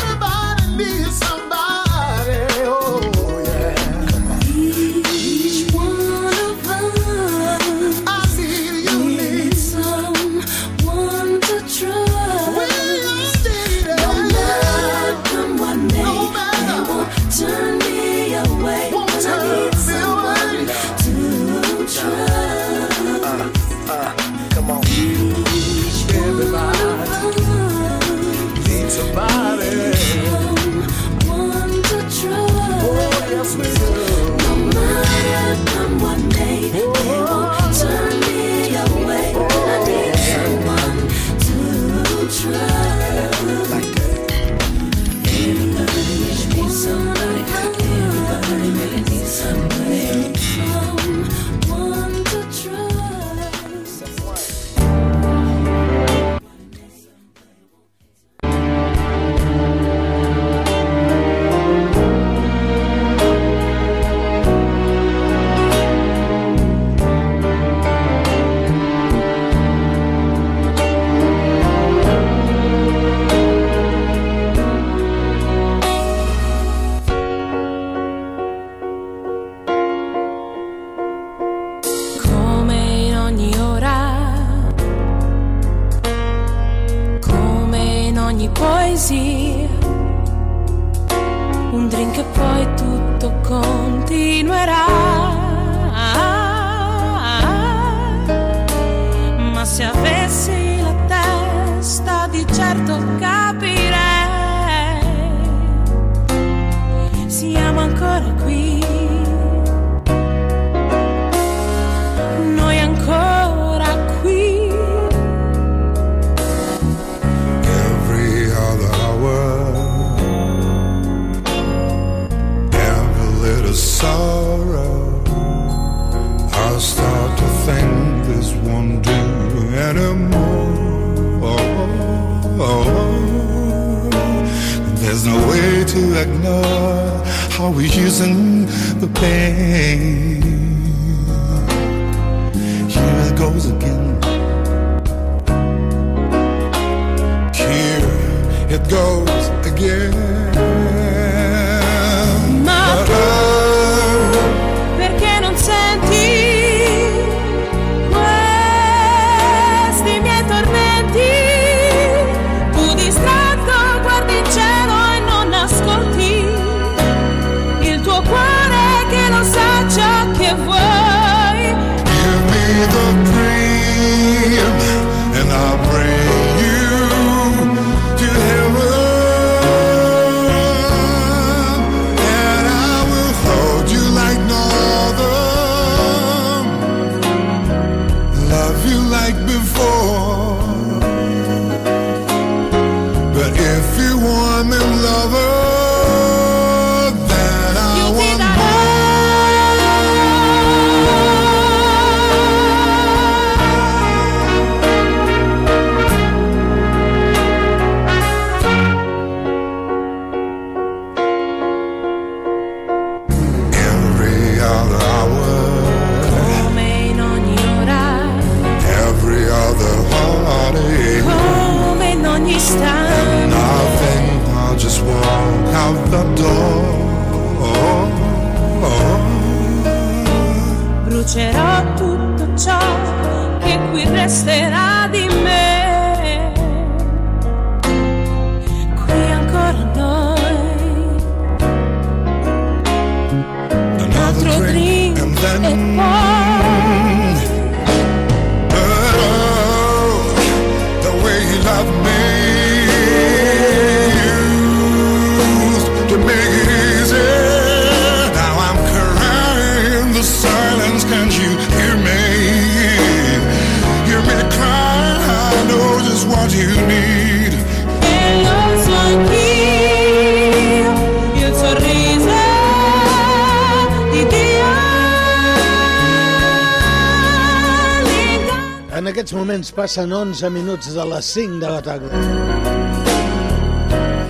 Passen 279.91 280.13
11 280.13 280.49
minuts 280.49 280.93
de 280.95 281.03
les 281.03 281.25
5 281.25 281.59
de 281.59 281.67
la 281.67 281.81
tarda. 281.83 282.15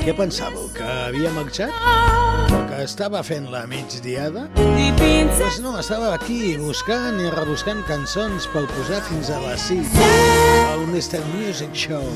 Què 0.01 0.09
pensàveu? 0.17 0.71
Que 0.73 0.81
havia 0.81 1.29
marxat? 1.35 1.69
Que 2.71 2.79
estava 2.81 3.21
fent 3.21 3.45
la 3.53 3.67
migdiada? 3.69 4.47
Pues 4.57 5.59
no, 5.61 5.75
estava 5.77 6.15
aquí 6.15 6.57
buscant 6.57 7.21
i 7.21 7.29
rebuscant 7.35 7.85
cançons 7.85 8.49
per 8.49 8.65
posar 8.73 9.03
fins 9.05 9.29
a 9.29 9.37
les 9.43 9.61
6 9.69 10.01
al 10.71 10.81
Mr. 10.87 11.21
Music 11.35 11.77
Show. 11.77 12.09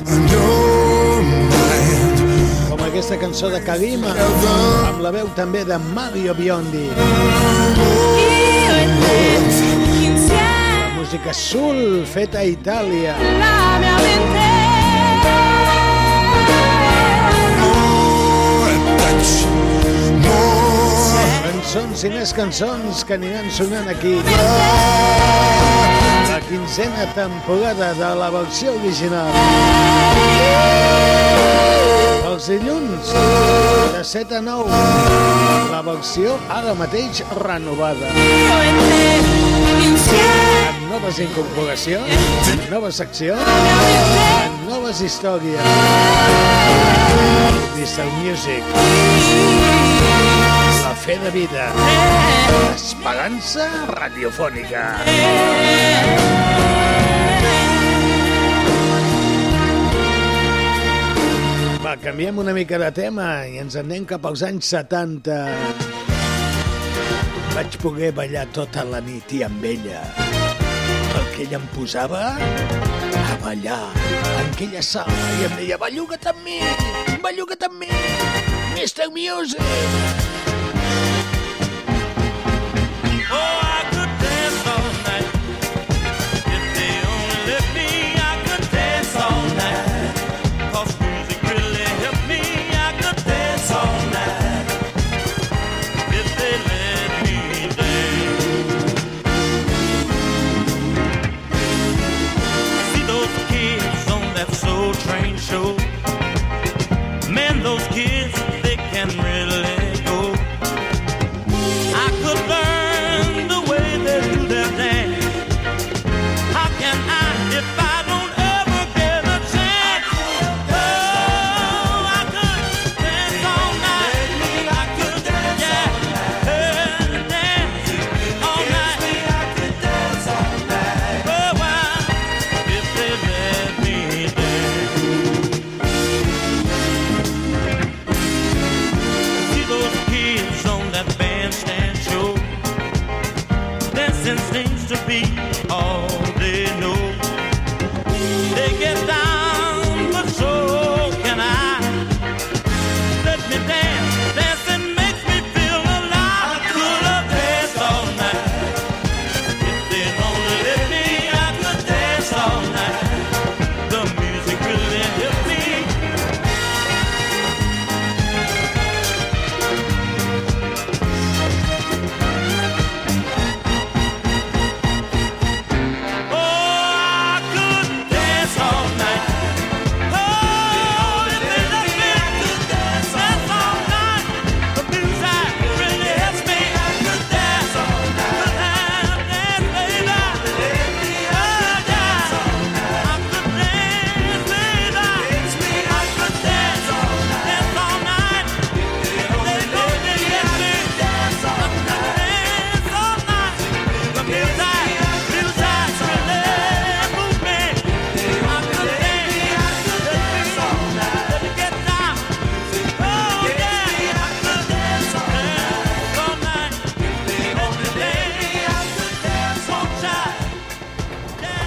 Com 2.71 2.81
aquesta 2.87 3.19
cançó 3.21 3.53
de 3.53 3.61
Kalima, 3.61 4.09
amb 4.89 5.05
la 5.05 5.13
veu 5.13 5.29
també 5.37 5.61
de 5.69 5.77
Mario 5.93 6.33
Biondi. 6.33 6.89
La 6.97 7.05
música 11.05 11.33
soul 11.33 12.03
feta 12.05 12.39
a 12.39 12.45
Itàlia. 12.45 13.13
La 13.37 13.77
mia 13.77 13.97
mente 14.01 14.45
Cançons 21.45 22.03
i 22.07 22.09
més 22.09 22.33
cançons 22.33 23.03
que 23.05 23.13
aniran 23.19 23.51
sonant 23.53 23.87
aquí. 23.91 24.15
La 26.31 26.41
quinzena 26.49 27.05
temporada 27.13 27.93
de 28.01 28.11
la 28.21 28.29
versió 28.33 28.73
original. 28.79 29.29
Els 32.31 32.49
dilluns, 32.49 33.13
de 33.93 34.03
7 34.03 34.39
a 34.39 34.45
9, 34.49 34.83
la 35.69 35.81
versió 35.85 36.39
ara 36.49 36.73
mateix 36.81 37.21
renovada. 37.45 38.09
Amb 38.15 39.44
noves 40.95 41.17
incorporacions, 41.19 42.11
amb 42.53 42.69
noves 42.71 42.95
seccions, 43.01 43.41
noves 44.63 45.01
històries. 45.03 45.59
Mr. 47.75 48.05
Music. 48.21 48.63
La 50.85 50.93
fe 50.95 51.17
de 51.19 51.31
vida. 51.35 51.65
Esperança 52.71 53.67
radiofònica. 53.91 54.85
Va, 61.83 61.97
canviem 61.99 62.39
una 62.39 62.55
mica 62.55 62.79
de 62.79 62.93
tema 62.95 63.27
i 63.51 63.59
ens 63.65 63.75
anem 63.83 64.07
cap 64.07 64.31
als 64.31 64.47
anys 64.47 64.71
70. 64.71 65.43
Vaig 67.51 67.79
poder 67.83 68.15
ballar 68.15 68.47
tota 68.55 68.87
la 68.87 69.03
nit 69.03 69.35
i 69.35 69.43
amb 69.43 69.71
ella. 69.75 70.44
Perquè 71.35 71.49
ella 71.49 71.57
em 71.59 71.65
posava 71.73 72.19
a 72.39 73.33
ballar 73.41 73.79
en 73.97 74.53
aquella 74.53 74.83
sala 74.89 75.17
i 75.35 75.43
em 75.49 75.57
deia 75.59 75.77
belluga't 75.81 76.29
amb 76.31 76.39
mi, 76.47 76.61
belluga't 77.25 77.67
amb 77.67 77.75
mi, 77.81 77.91
Mr. 78.77 79.11
Music. 79.11 80.24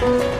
hmm 0.01 0.39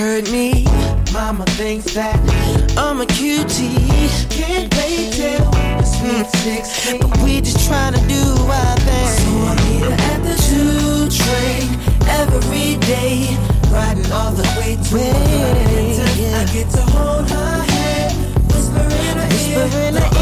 hurt 0.00 0.30
me. 0.32 0.64
Mama 1.12 1.44
thinks 1.60 1.92
that 1.92 2.16
I'm 2.78 3.00
a 3.02 3.06
cutie. 3.06 3.76
Can't 4.30 4.72
wait 4.76 5.12
till 5.12 5.52
sweet 5.84 6.26
16. 6.40 7.00
But 7.00 7.22
we 7.22 7.40
just 7.42 7.66
trying 7.68 7.92
to 7.92 8.02
do 8.08 8.24
our 8.48 8.76
thing. 8.88 9.08
So 9.20 9.30
I 9.50 9.54
meet 9.64 9.84
her 9.84 9.96
at 10.12 10.20
the 10.24 10.36
two 10.48 11.04
train 11.20 11.68
every 12.20 12.80
day. 12.88 13.36
Riding 13.70 14.10
all 14.12 14.32
the 14.32 14.48
way 14.58 14.76
to 14.88 14.96
Atlanta. 14.96 16.06
I 16.40 16.44
get 16.52 16.70
to 16.70 16.82
hold 16.96 17.28
her 17.28 17.62
hand, 17.72 18.16
whisper 18.48 18.80
in 18.80 19.16
her 19.20 19.28
whisper 19.28 19.78
in 19.86 19.94
her 19.96 20.19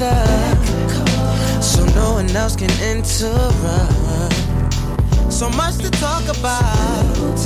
the 0.00 1.60
so 1.60 1.84
no 1.94 2.14
one 2.14 2.30
else 2.34 2.56
can 2.56 2.70
interrupt. 2.80 4.32
So 5.30 5.50
much 5.50 5.76
to 5.78 5.90
talk 5.90 6.24
about. 6.24 7.38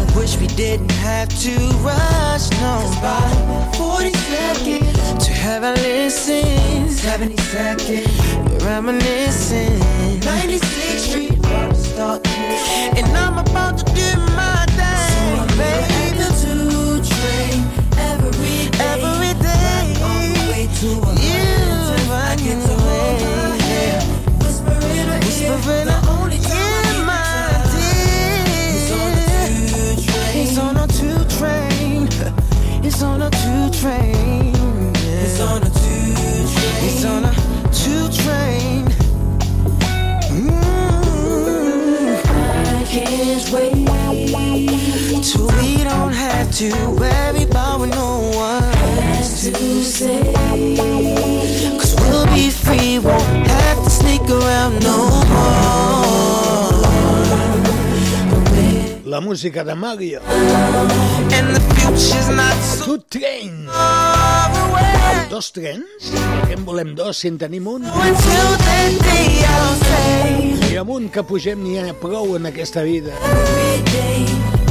I 0.00 0.12
wish 0.14 0.36
we 0.36 0.48
didn't 0.48 0.92
have 0.92 1.30
to 1.40 1.54
rush. 1.80 2.50
No, 2.60 2.74
about 2.98 3.76
40 3.76 4.12
seconds 4.12 5.24
to 5.24 5.32
have 5.32 5.62
a 5.62 5.72
listen. 5.80 6.90
70 6.90 7.36
seconds, 7.38 8.06
we're 8.36 8.66
reminiscing. 8.66 9.80
96th 10.20 10.98
Street, 11.08 11.38
stalking. 11.74 12.58
And 12.98 13.06
I'm 13.16 13.38
about 13.38 13.78
to 13.78 13.91
till 45.32 45.46
we 45.60 45.82
don't 45.84 46.12
have 46.12 46.50
to 46.52 46.68
worry 47.00 47.44
about 47.44 47.80
what 47.80 47.88
no 47.88 48.10
one 48.36 48.62
has 49.16 49.44
to 49.44 49.82
say. 49.82 50.20
Cause 51.80 51.94
we'll 52.00 52.26
be 52.26 52.50
free, 52.50 52.98
won't 52.98 53.46
have 53.46 53.84
to 53.84 53.90
sneak 53.90 54.22
around 54.28 54.82
no 54.82 54.98
more. 55.32 55.72
La 59.04 59.20
música 59.20 59.64
de 59.64 59.74
Mario. 59.74 60.20
And 61.36 61.54
the 61.54 61.60
future's 61.76 62.28
not 62.28 62.56
so 62.62 62.84
Two 62.84 62.98
Train. 63.10 63.68
Dos 65.30 65.52
trens? 65.52 66.12
Què 66.46 66.56
en 66.56 66.64
volem 66.64 66.94
dos 66.96 67.16
si 67.20 67.28
en 67.28 67.38
tenim 67.40 67.66
un? 67.66 67.82
day. 69.88 70.72
I 70.72 70.80
amb 70.80 70.90
un 70.92 71.08
que 71.12 71.24
pugem 71.24 71.60
n'hi 71.64 71.78
ha 71.80 71.92
prou 72.00 72.36
en 72.36 72.48
aquesta 72.52 72.84
vida. 72.84 73.16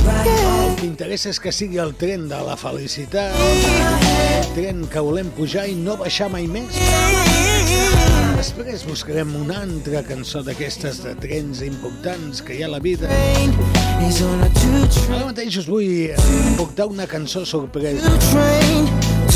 El 0.01 0.95
que 0.97 1.07
és 1.29 1.39
que 1.41 1.51
sigui 1.53 1.77
el 1.81 1.93
tren 1.99 2.27
de 2.31 2.39
la 2.45 2.55
felicitat, 2.57 3.35
el 3.37 4.47
tren 4.55 4.85
que 4.89 5.03
volem 5.03 5.29
pujar 5.37 5.67
i 5.69 5.75
no 5.77 5.97
baixar 5.99 6.29
mai 6.33 6.47
més. 6.49 6.79
Després 8.41 8.85
buscarem 8.89 9.35
una 9.37 9.59
altra 9.61 10.01
cançó 10.07 10.41
d'aquestes 10.45 11.03
de 11.05 11.13
trens 11.21 11.61
importants 11.67 12.41
que 12.41 12.57
hi 12.57 12.63
ha 12.63 12.71
a 12.71 12.73
la 12.73 12.81
vida. 12.81 13.11
Ara 15.11 15.27
mateix 15.27 15.61
us 15.61 15.69
vull 15.69 16.09
portar 16.57 16.89
una 16.89 17.05
cançó 17.09 17.45
sorpresa. 17.45 18.09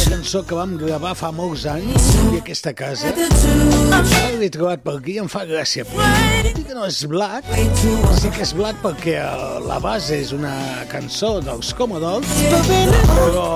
Cançó 0.06 0.42
que 0.46 0.56
vam 0.58 0.76
gravar 0.78 1.14
fa 1.18 1.32
molts 1.36 1.66
anys 1.70 2.08
i 2.32 2.40
aquesta 2.40 2.72
casa. 2.78 3.12
L'he 4.40 4.50
trobat 4.54 4.84
per 4.86 4.96
aquí 5.00 5.16
i 5.16 5.22
em 5.24 5.30
fa 5.32 5.44
gràcia. 5.50 5.86
I 5.86 6.64
que 6.66 6.76
no 6.76 6.86
és 6.88 7.02
blat, 7.10 7.48
sí 8.20 8.32
que 8.34 8.44
és 8.46 8.54
blat 8.58 8.80
perquè 8.84 9.18
la 9.66 9.80
base 9.84 10.20
és 10.22 10.34
una 10.36 10.54
cançó 10.92 11.36
dels 11.46 11.74
Commodores, 11.78 12.30
però 13.12 13.48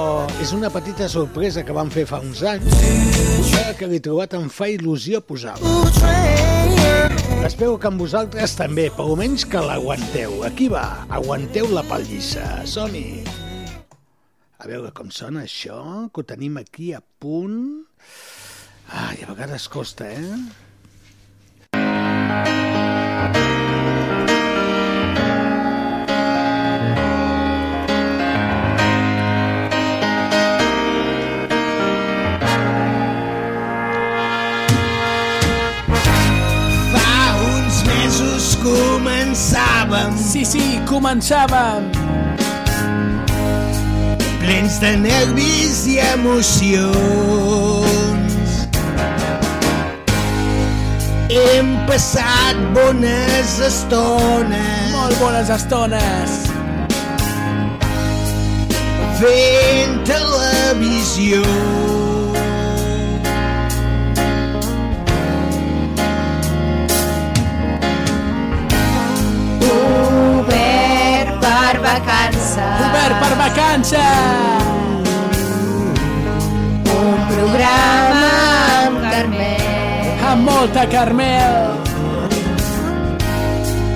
és 0.43 0.53
una 0.55 0.71
petita 0.73 1.09
sorpresa 1.11 1.63
que 1.65 1.75
vam 1.75 1.91
fer 1.93 2.05
fa 2.09 2.21
uns 2.23 2.43
anys, 2.43 2.79
que 3.79 3.89
l'he 3.89 4.01
trobat 4.03 4.37
em 4.39 4.49
fa 4.53 4.69
il·lusió 4.71 5.21
posar-la. 5.25 5.77
Espero 7.45 7.77
que 7.79 7.87
amb 7.89 8.01
vosaltres 8.03 8.55
també, 8.59 8.89
per 8.93 9.05
almenys 9.07 9.45
que 9.49 9.61
l'aguanteu. 9.63 10.41
Aquí 10.47 10.67
va, 10.71 11.05
aguanteu 11.09 11.69
la 11.73 11.85
pallissa. 11.87 12.59
Som-hi! 12.67 13.48
A 14.59 14.67
veure 14.67 14.89
com 14.91 15.07
sona 15.07 15.45
això, 15.47 15.79
que 16.11 16.19
ho 16.19 16.25
tenim 16.27 16.57
aquí 16.59 16.91
a 16.91 16.99
punt. 17.23 17.85
Ai, 18.91 19.21
a 19.23 19.29
vegades 19.31 19.69
costa, 19.71 20.03
eh? 20.11 20.35
Fa 36.91 37.15
uns 37.47 37.83
mesos 37.87 38.55
començàvem 38.67 40.19
Sí, 40.19 40.43
sí, 40.43 40.65
començàvem. 40.91 42.18
Plens 44.49 44.79
de 44.81 44.89
nervis 44.97 45.83
i 45.85 45.99
emocions. 46.15 47.05
Hem 51.29 51.69
passat 51.85 52.57
bones 52.73 53.59
estones 53.67 54.89
Molt 54.95 55.19
bones 55.21 55.49
estones. 55.53 56.37
fent 59.19 59.95
televisió. 60.07 61.43
Per 69.59 70.08
vacances. 71.99 72.79
Obert 72.89 73.19
per 73.19 73.35
vacances. 73.37 73.99
Un 76.99 77.19
programa 77.27 78.27
amb 78.85 78.97
Carmel. 79.11 80.23
Amb 80.31 80.41
molta 80.49 80.87
Carmel. 80.87 81.55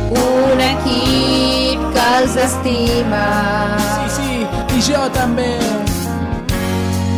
Un 0.10 0.62
equip 0.62 1.80
que 1.94 2.06
els 2.20 2.36
estima. 2.48 3.26
Sí, 3.96 4.06
sí, 4.18 4.32
i 4.78 4.80
jo 4.92 5.04
també. 5.14 5.52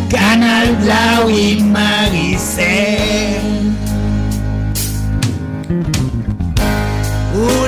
Canal 0.10 0.76
Blau 0.84 1.30
i 1.30 1.62
Maricel. 1.76 3.65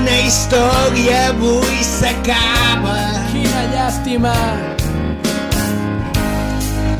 Una 0.07 0.21
història 0.23 1.15
avui 1.33 1.81
s'acaba. 1.83 2.93
Quina 3.27 3.63
llàstima. 3.73 4.31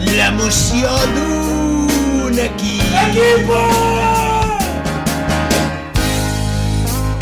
L'emoció 0.03 0.91
d'un 1.13 2.35
equip. 2.35 2.84
Equipo! 3.05 3.61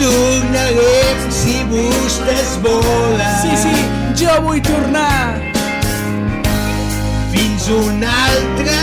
Tornarem 0.01 1.21
si 1.29 1.61
vostès 1.69 2.57
volen. 2.65 3.37
Sí, 3.45 3.53
sí, 3.67 3.77
jo 4.23 4.41
vull 4.47 4.65
tornar. 4.65 5.37
Fins 7.29 7.69
un 7.77 8.01
altre 8.09 8.81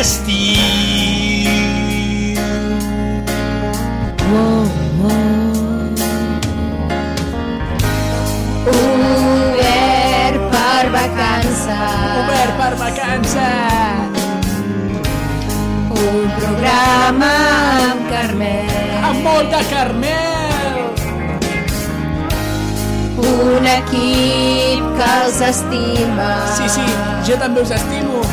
estiu. 0.00 1.12
Per 12.62 12.76
vacances. 12.78 14.20
Un 15.90 16.30
programa 16.38 17.30
amb 17.90 18.10
Carmel. 18.10 18.70
Amb 19.08 19.22
molt 19.26 19.50
de 19.54 19.62
Carmel. 19.72 20.78
Un 23.22 23.68
equip 23.74 24.88
que 24.98 25.10
els 25.24 25.40
estima. 25.50 26.30
Sí, 26.56 26.70
sí, 26.78 26.86
jo 27.28 27.38
també 27.42 27.66
us 27.66 27.74
estimo. 27.78 28.24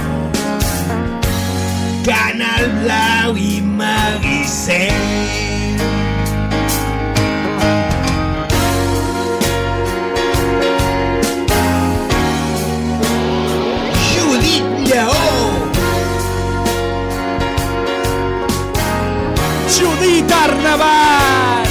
Canal 2.06 2.72
Blau 2.80 3.38
i 3.38 3.62
Maricel. 3.62 5.49
yeah, 14.90 15.08
oh! 15.08 15.70
Giudita 19.70 20.36
Arnaval! 20.50 21.66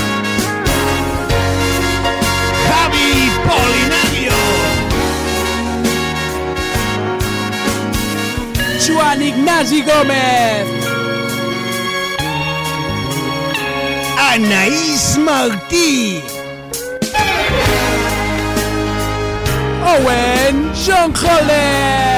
Javi 2.68 3.10
Polinario! 3.46 4.38
Juan 8.86 9.22
Ignasi 9.22 9.82
Gómez! 9.82 10.68
Anaís 14.30 15.16
Martí. 15.18 16.22
Owen 19.84 20.70
John 20.74 21.12
Holland. 21.14 22.17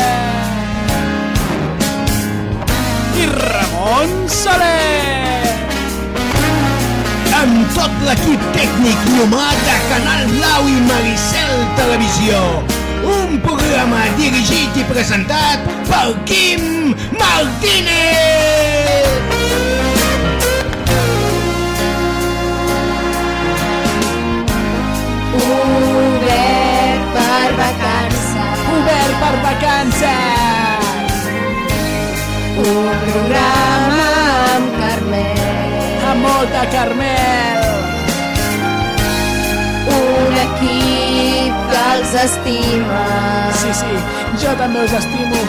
Ramon 3.91 4.29
Soler. 4.29 5.51
Amb 7.41 7.73
tot 7.75 7.95
l'equip 8.07 8.43
tècnic 8.55 9.09
i 9.11 9.17
humà 9.25 9.49
de 9.65 9.77
Canal 9.89 10.29
Blau 10.31 10.69
i 10.71 10.77
Maricel 10.87 11.65
Televisió. 11.79 12.39
Un 13.03 13.41
programa 13.43 14.05
dirigit 14.21 14.79
i 14.79 14.85
presentat 14.93 15.67
per 15.89 16.05
Quim 16.31 16.95
Martínez. 17.19 19.11
Obert 25.49 27.11
per 27.19 27.51
vacances. 27.59 28.65
Obert 28.77 29.19
per 29.25 29.35
vacances. 29.49 30.50
Un 32.61 32.89
programa 33.05 34.07
amb 34.55 34.75
Carmel. 34.81 35.39
Amb 36.11 36.21
molta 36.27 36.63
Carmel. 36.75 37.61
Un 39.97 40.37
equip 40.43 41.55
que 41.71 41.81
els 41.95 42.13
estima. 42.25 43.01
Sí, 43.63 43.73
sí, 43.81 43.95
jo 44.45 44.53
també 44.61 44.85
us 44.85 44.95
estimo. 45.01 45.41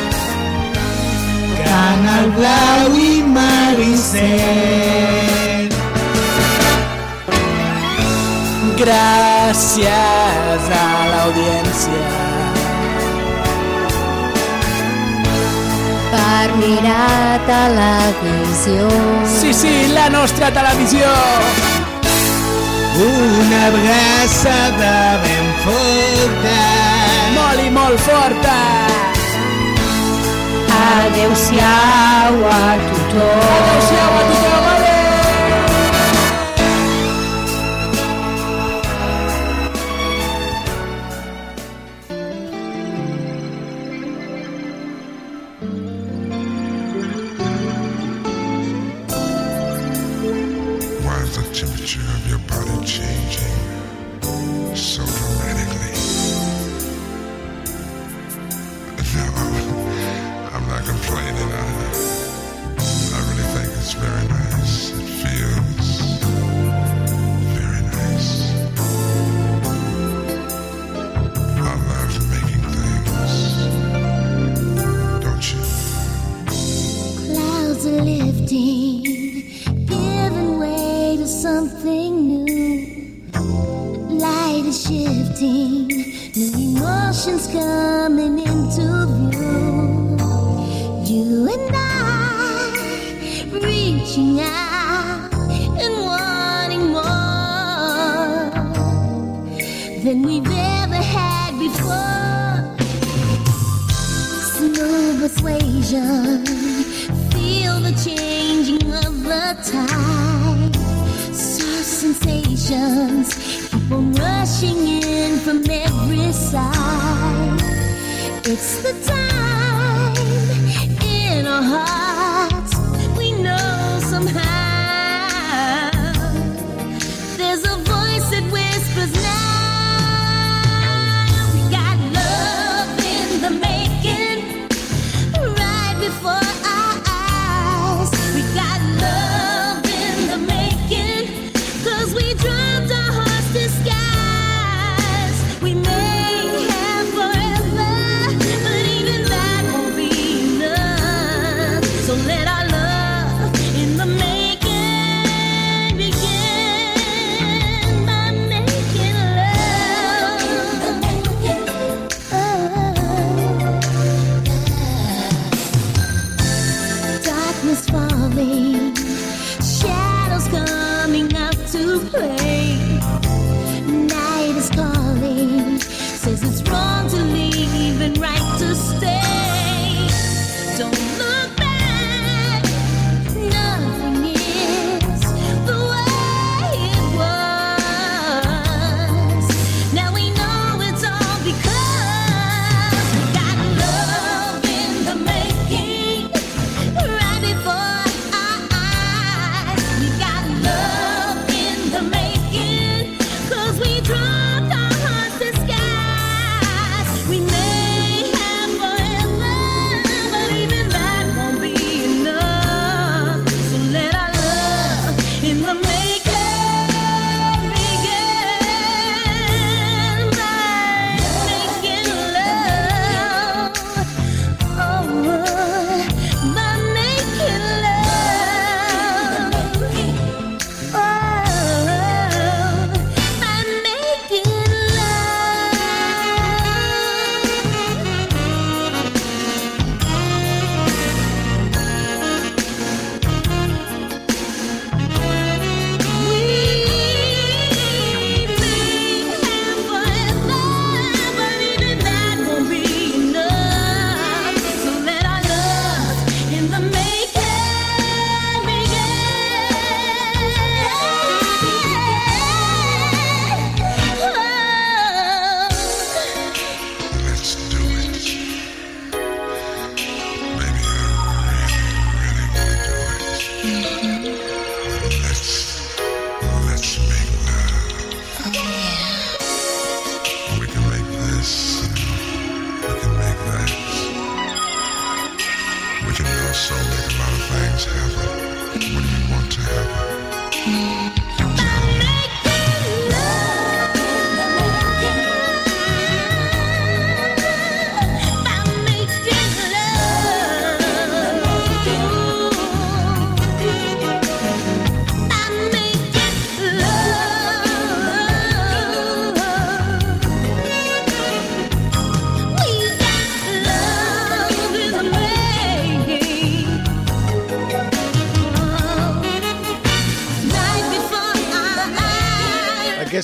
Canal 1.60 2.32
Blau 2.40 2.96
i 2.96 3.14
Maricel. 3.36 4.82
Gràcies 8.82 10.70
a 10.80 10.86
l'audiència. 11.12 12.31
Per 16.32 16.56
mirar 16.56 17.42
televisió. 17.46 18.88
Sí, 19.28 19.54
sí, 19.54 19.74
la 19.94 20.10
nostra 20.10 20.50
televisió. 20.52 21.10
Una 23.08 23.60
abraçada 23.72 24.94
ben 25.26 25.50
forta. 25.66 26.56
Molt 27.36 27.66
i 27.66 27.70
molt 27.80 28.00
forta. 28.08 28.56
Adéu-siau 30.86 32.40
a 32.56 32.64
tothom. 32.88 33.46
Adéu-siau 33.60 34.18
a 34.22 34.26
tothom. 34.32 34.51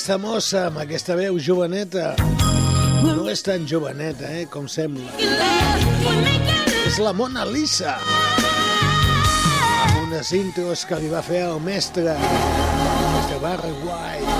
Aquesta 0.08 0.24
mossa 0.24 0.60
amb 0.70 0.78
aquesta 0.80 1.18
veu 1.20 1.36
joveneta 1.36 2.14
no 3.04 3.26
és 3.28 3.42
tan 3.44 3.66
joveneta, 3.68 4.30
eh, 4.40 4.46
com 4.48 4.64
sembla. 4.72 5.12
És 6.88 6.96
la 7.04 7.12
Mona 7.12 7.44
Lisa. 7.44 7.98
Amb 9.82 9.98
unes 10.06 10.32
intros 10.32 10.86
que 10.88 11.02
li 11.04 11.12
va 11.12 11.20
fer 11.20 11.42
el 11.50 11.60
mestre, 11.60 12.16
mestre 12.22 13.42
Barry 13.44 13.74
White. 13.84 14.32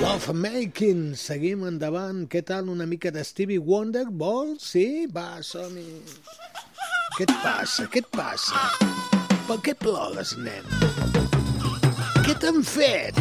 Love 0.00 0.32
Making. 0.32 1.04
Seguim 1.20 1.68
endavant. 1.68 2.24
Què 2.24 2.40
tal 2.40 2.72
una 2.72 2.88
mica 2.88 3.12
de 3.12 3.20
Stevie 3.20 3.60
Wonder? 3.60 4.06
Vols? 4.08 4.64
Sí? 4.72 5.04
Va, 5.12 5.44
som-hi. 5.44 5.84
Què 7.18 7.28
et 7.28 7.36
passa? 7.44 7.90
Què 7.92 8.00
et 8.00 8.08
passa? 8.16 8.72
Per 9.44 9.60
què 9.60 9.76
plores, 9.76 10.32
nen? 10.40 10.64
Què 12.24 12.40
t'han 12.40 12.64
fet? 12.64 13.20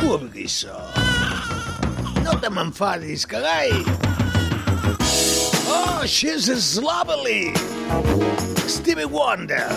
Pobrísso. 0.00 0.72
No 2.24 2.38
te 2.40 2.50
m'enfadis, 2.50 3.26
carai. 3.26 3.70
Oh, 5.68 6.02
she's 6.06 6.48
a 6.48 6.80
lovely. 6.80 7.52
Stevie 8.66 9.04
Wonder. 9.04 9.68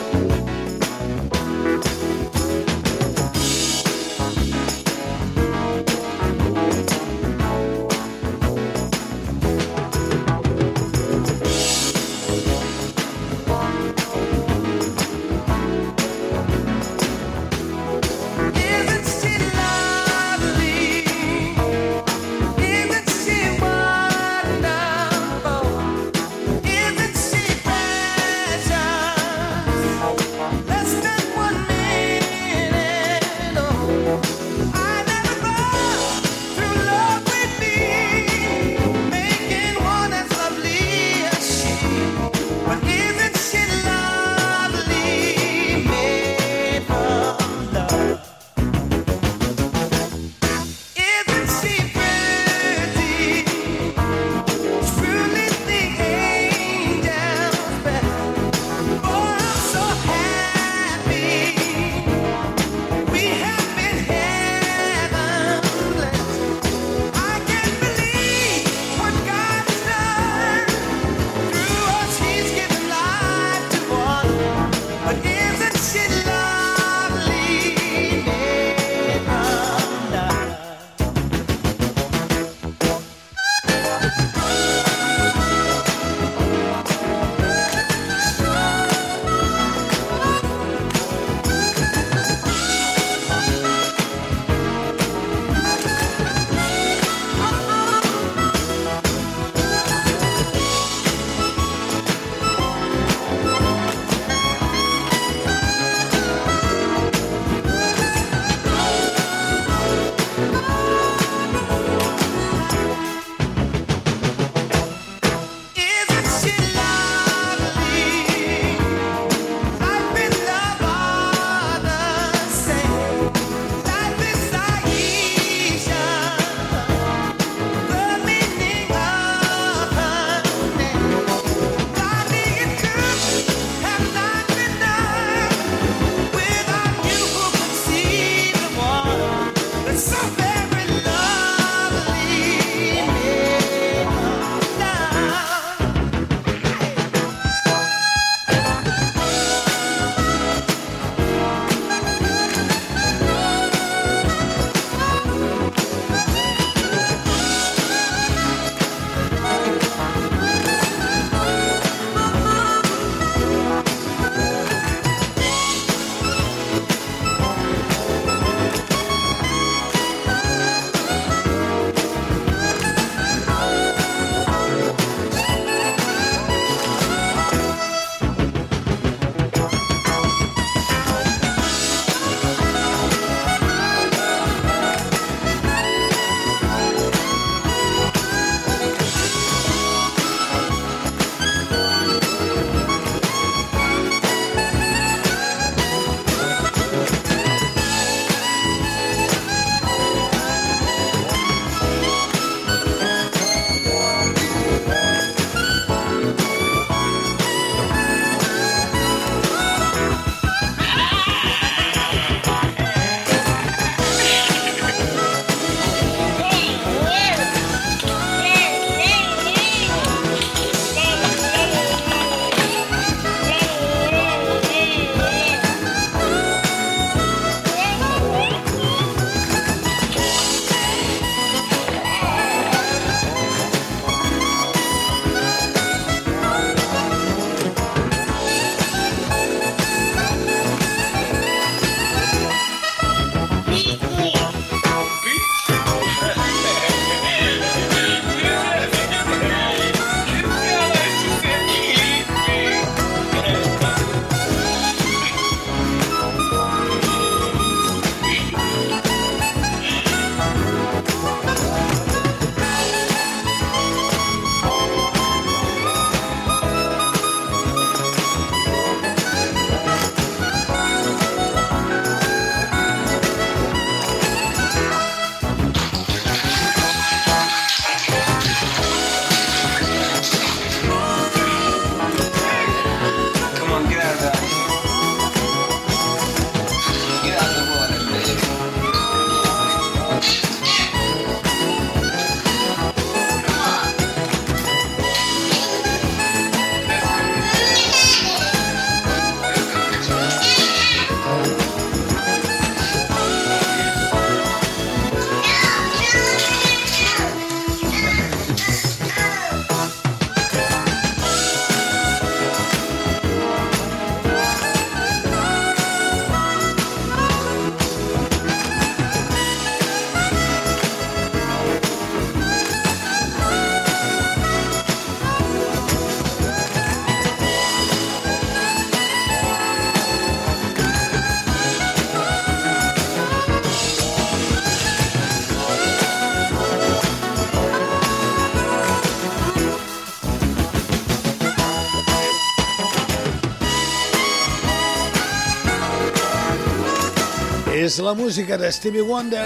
és 347.93 347.99
la 348.01 348.15
música 348.15 348.57
de 348.57 348.71
Stevie 348.71 349.03
Wonder. 349.05 349.43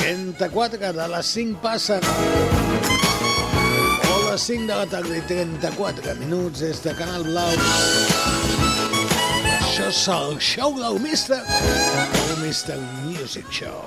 34, 0.00 0.90
de 0.96 1.06
les 1.12 1.26
5 1.26 1.60
passen. 1.62 2.02
O 4.10 4.16
les 4.24 4.42
5 4.48 4.66
de 4.66 4.78
la 4.80 4.86
tarda 4.90 5.14
i 5.14 5.22
34 5.28 6.16
minuts 6.18 6.64
des 6.64 6.82
de 6.82 6.94
Canal 6.98 7.22
Blau. 7.28 7.54
Això 9.60 9.86
és 9.92 10.02
el 10.16 10.36
show 10.42 10.74
del 10.80 10.98
Mister, 11.06 11.38
el 11.38 12.36
Mister 12.42 12.82
Music 13.06 13.46
Show. 13.54 13.86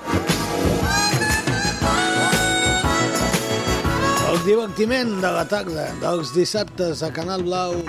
El 4.32 4.40
divertiment 4.48 5.18
de 5.20 5.36
la 5.36 5.44
tarda 5.52 5.92
dels 6.00 6.32
dissabtes 6.32 7.04
a 7.04 7.12
Canal 7.12 7.44
Blau 7.44 7.82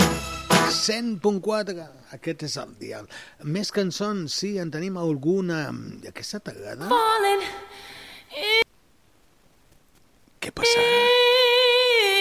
100.4 0.71 1.85
aquest 2.17 2.43
és 2.47 2.55
el 2.63 2.71
dial. 2.81 3.09
Més 3.57 3.71
cançons, 3.75 4.33
sí, 4.41 4.55
en 4.63 4.71
tenim 4.75 4.97
alguna. 5.01 5.67
Mm, 5.73 6.01
Aquesta 6.11 6.41
t'agrada? 6.41 6.87
Eh? 6.87 6.91
Fallen. 6.93 7.41
Què 10.45 10.51
passa? 10.53 10.81
Eh, 10.81 12.14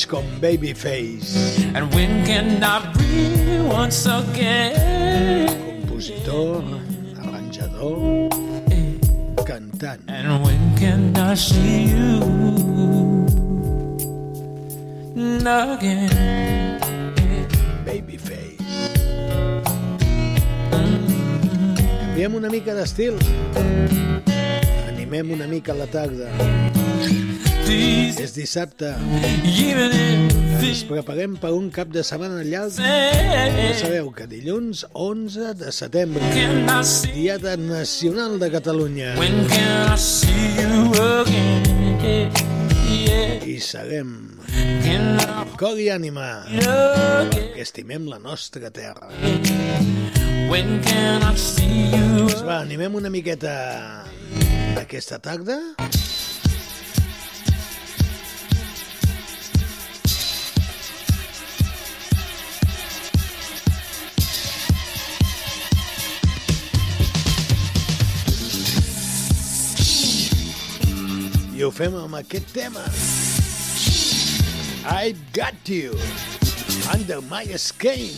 coneix 0.00 0.06
com 0.06 0.24
Babyface. 0.40 1.72
And 1.74 1.92
when 1.94 2.24
can 2.24 2.62
I 2.62 2.92
breathe 2.92 3.66
once 3.68 4.06
again? 4.06 5.48
Compositor, 5.80 6.62
arranjador, 7.18 8.30
cantant. 9.46 10.02
And 10.08 10.44
when 10.44 10.76
can 10.76 11.16
I 11.16 11.34
see 11.34 11.88
you 11.90 13.26
again? 15.40 16.80
Babyface. 17.84 18.58
Canviem 22.00 22.34
una 22.34 22.48
mica 22.48 22.74
d'estil. 22.74 23.18
Animem 24.88 25.32
una 25.32 25.46
mica 25.46 25.74
la 25.74 25.86
tarda. 25.86 26.59
És 28.20 28.34
dissabte. 28.36 28.90
Ens 30.60 30.82
preparem 30.86 31.36
per 31.40 31.50
un 31.56 31.70
cap 31.72 31.88
de 31.92 32.02
setmana 32.04 32.42
llarg. 32.44 32.76
Ja 33.56 33.72
sabeu 33.80 34.10
que 34.14 34.26
dilluns 34.30 34.84
11 34.92 35.54
de 35.60 35.72
setembre, 35.72 36.22
Diada 37.14 37.56
Nacional 37.56 38.36
de 38.38 38.50
Catalunya. 38.52 39.14
I 43.46 43.56
serem 43.64 44.12
cor 45.58 45.78
i 45.80 45.88
ànima 45.92 46.28
que 47.32 47.62
estimem 47.64 48.06
la 48.10 48.18
nostra 48.20 48.70
terra. 48.70 49.08
Doncs 52.18 52.42
va, 52.44 52.60
animem 52.60 52.94
una 53.00 53.10
miqueta 53.10 53.54
aquesta 54.80 55.18
tarda. 55.22 55.58
Ho 71.70 71.74
fem 71.76 71.94
amb 71.94 72.16
aquest 72.18 72.48
tema. 72.50 72.82
I 74.90 75.14
got 75.32 75.54
you. 75.70 75.94
Under 76.90 77.20
my 77.30 77.44
skin. 77.62 78.10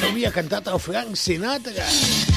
Que 0.00 0.08
havia 0.08 0.32
cantat 0.32 0.72
el 0.72 0.80
Frank 0.80 1.20
Sinatra. 1.20 2.33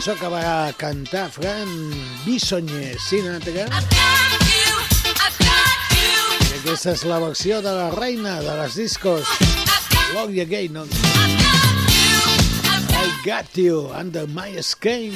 Cançó 0.00 0.16
que 0.18 0.28
va 0.32 0.72
cantar 0.78 1.28
Fran 1.28 1.68
Bisonye 2.24 2.96
Sinatra. 3.04 3.66
I 6.48 6.56
aquesta 6.56 6.94
és 6.94 7.02
la 7.04 7.18
versió 7.20 7.60
de 7.60 7.68
la 7.76 7.90
reina 7.92 8.40
de 8.40 8.54
les 8.62 8.78
discos, 8.80 9.28
Gloria 10.08 10.46
Gaynor. 10.48 10.88
I 12.96 13.12
got 13.26 13.44
you 13.60 13.92
under 13.92 14.24
my 14.26 14.56
skin. 14.62 15.12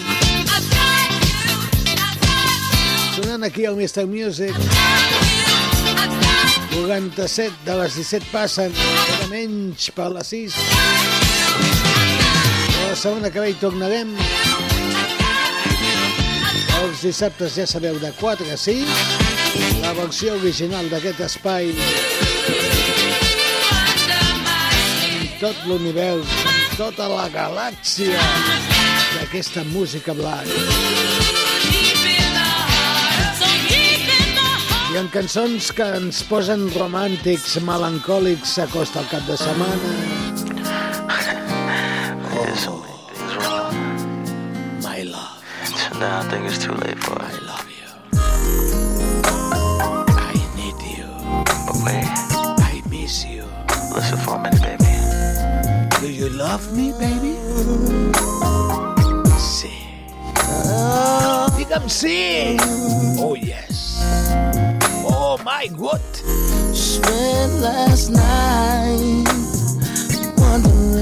Sonant 3.17 3.45
aquí 3.49 3.65
al 3.65 3.81
Mr. 3.81 4.05
Music. 4.05 4.53
47 6.75 7.57
de 7.65 7.75
les 7.81 7.97
17 7.97 8.27
passen, 8.33 8.73
era 9.17 9.33
menys 9.33 9.89
per 9.97 10.13
les 10.13 10.27
6. 10.29 10.61
A 12.83 12.91
la 12.91 12.97
segona 12.97 13.31
que 13.33 13.41
ve 13.41 13.55
hi 13.55 13.63
tornarem. 13.65 14.13
Els 16.85 17.01
dissabtes 17.01 17.55
ja 17.57 17.65
sabeu 17.65 17.97
de 17.97 18.11
4 18.19 18.45
a 18.53 18.57
6. 18.61 18.89
La 19.81 19.93
versió 19.97 20.35
original 20.37 20.91
d'aquest 20.93 21.23
espai 21.25 21.71
amb 25.07 25.31
tot 25.41 25.63
l'univers, 25.65 26.29
amb 26.51 26.77
tota 26.77 27.09
la 27.09 27.25
galàxia 27.33 28.21
d'aquesta 29.15 29.65
música 29.73 30.13
blanca. 30.19 30.61
I 34.93 35.01
en 35.01 35.09
cançons 35.15 35.73
que 35.73 35.89
ens 36.03 36.21
posen 36.29 36.69
romàntics, 36.77 37.57
melancòlics, 37.65 38.59
s'acosta 38.59 39.01
el 39.01 39.13
cap 39.17 39.25
de 39.31 39.41
setmana. 39.41 40.34
Now 45.99 46.21
I 46.21 46.29
think 46.29 46.47
it's 46.47 46.59
too 46.59 46.73
late 46.73 46.99
for 46.99 47.15
it. 47.15 47.23
I 47.23 47.39
love 47.47 47.69
you. 47.71 47.89
I 50.17 50.35
need 50.57 50.79
you. 50.99 51.07
But 51.67 51.77
wait, 51.85 52.05
I 52.61 52.83
miss 52.91 53.25
you. 53.25 53.45
listen 53.95 54.19
for 54.19 54.35
a 54.37 54.43
minute, 54.43 54.61
baby. 54.61 54.85
Do 56.01 56.11
you 56.13 56.29
love 56.31 56.65
me, 56.77 56.93
baby? 56.93 57.37
Sí. 59.39 59.73
Ah, 60.37 61.49
Digue'm 61.57 61.89
sí. 61.89 62.57
Oh, 63.19 63.35
yes. 63.35 64.03
Oh, 65.07 65.39
my 65.45 65.69
God. 65.69 66.01
Spent 66.75 67.53
last 67.61 68.11
night 68.11 69.25
wondering 70.37 70.94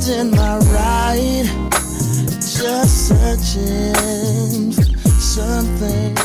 Jumped 0.00 0.18
in 0.18 0.30
my 0.30 0.56
ride, 0.58 1.46
just 1.70 3.08
searching 3.08 4.72
for 4.72 5.10
something. 5.10 6.16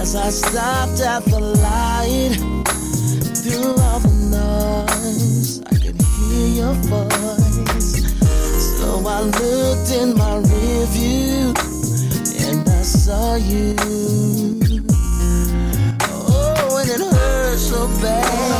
As 0.00 0.14
I 0.14 0.28
stopped 0.28 1.00
at 1.00 1.24
the 1.24 1.40
light, 1.40 2.36
through 3.36 3.74
all 3.82 4.00
the 4.00 4.12
noise, 4.36 5.62
I 5.62 5.76
could 5.76 6.00
hear 6.02 6.48
your 6.48 6.74
voice. 6.90 8.02
So 8.78 9.06
I 9.06 9.20
looked 9.22 9.90
in 9.92 10.14
my 10.14 10.36
review 10.38 11.54
and 12.46 12.68
I 12.68 12.82
saw 12.82 13.36
you. 13.36 13.76
Oh, 16.02 16.78
and 16.80 16.90
it 16.90 17.00
hurt 17.00 17.58
so 17.58 17.88
bad. 18.02 18.53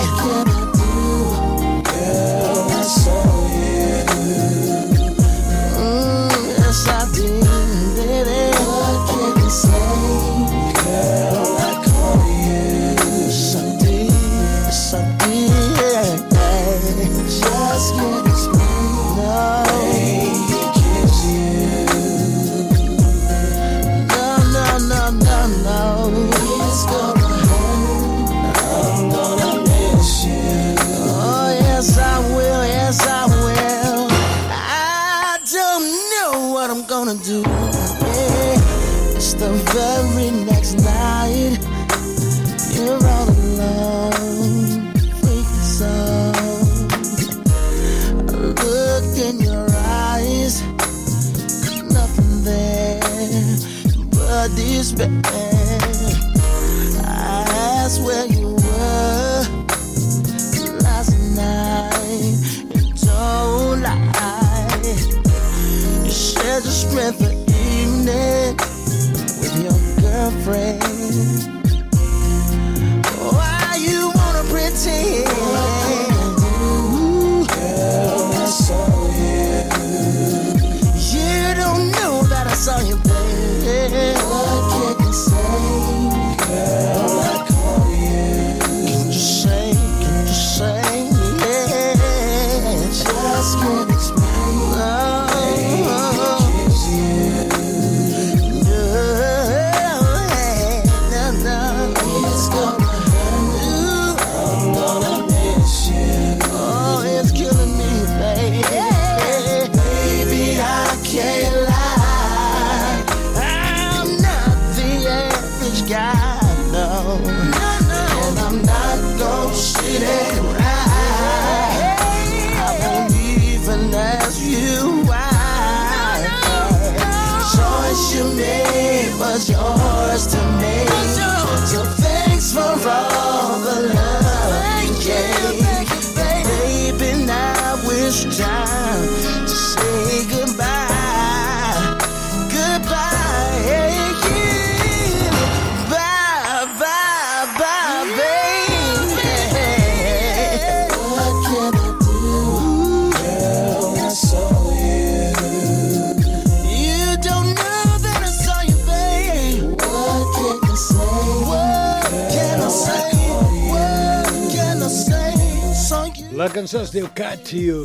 Cançó 166.64 166.80
es 166.80 166.92
diu 166.94 167.04
Cat 167.12 167.50
You. 167.52 167.82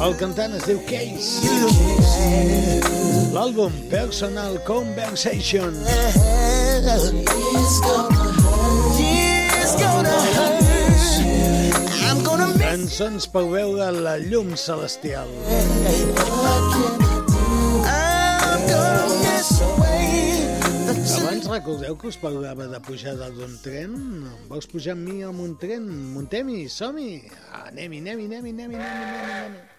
El 0.00 0.14
cantant 0.16 0.54
es 0.56 0.64
diu 0.64 0.78
Case. 0.88 1.44
L'àlbum 3.34 3.74
Personal 3.90 4.56
Conversation. 4.64 5.76
Cançons 12.62 13.28
per 13.28 13.44
veure 13.52 13.92
la 14.00 14.16
llum 14.24 14.56
celestial. 14.56 15.28
Abans 17.92 19.91
recordeu 21.52 21.96
que 22.00 22.08
us 22.08 22.16
parlava 22.16 22.64
de 22.70 22.78
pujar 22.86 23.12
dalt 23.18 23.36
d'un 23.36 23.58
tren? 23.60 23.96
Vols 24.48 24.68
pujar 24.72 24.94
amb 24.96 25.04
mi 25.08 25.20
amb 25.26 25.44
un 25.44 25.52
tren? 25.60 25.84
Muntem-hi, 26.14 26.64
som-hi! 26.72 27.10
Ah, 27.50 27.66
anem-hi, 27.68 28.00
anem-hi, 28.06 28.30
anem-hi, 28.30 28.56
anem-hi, 28.56 28.80
anem-hi, 28.80 29.28
anem-hi. 29.36 29.71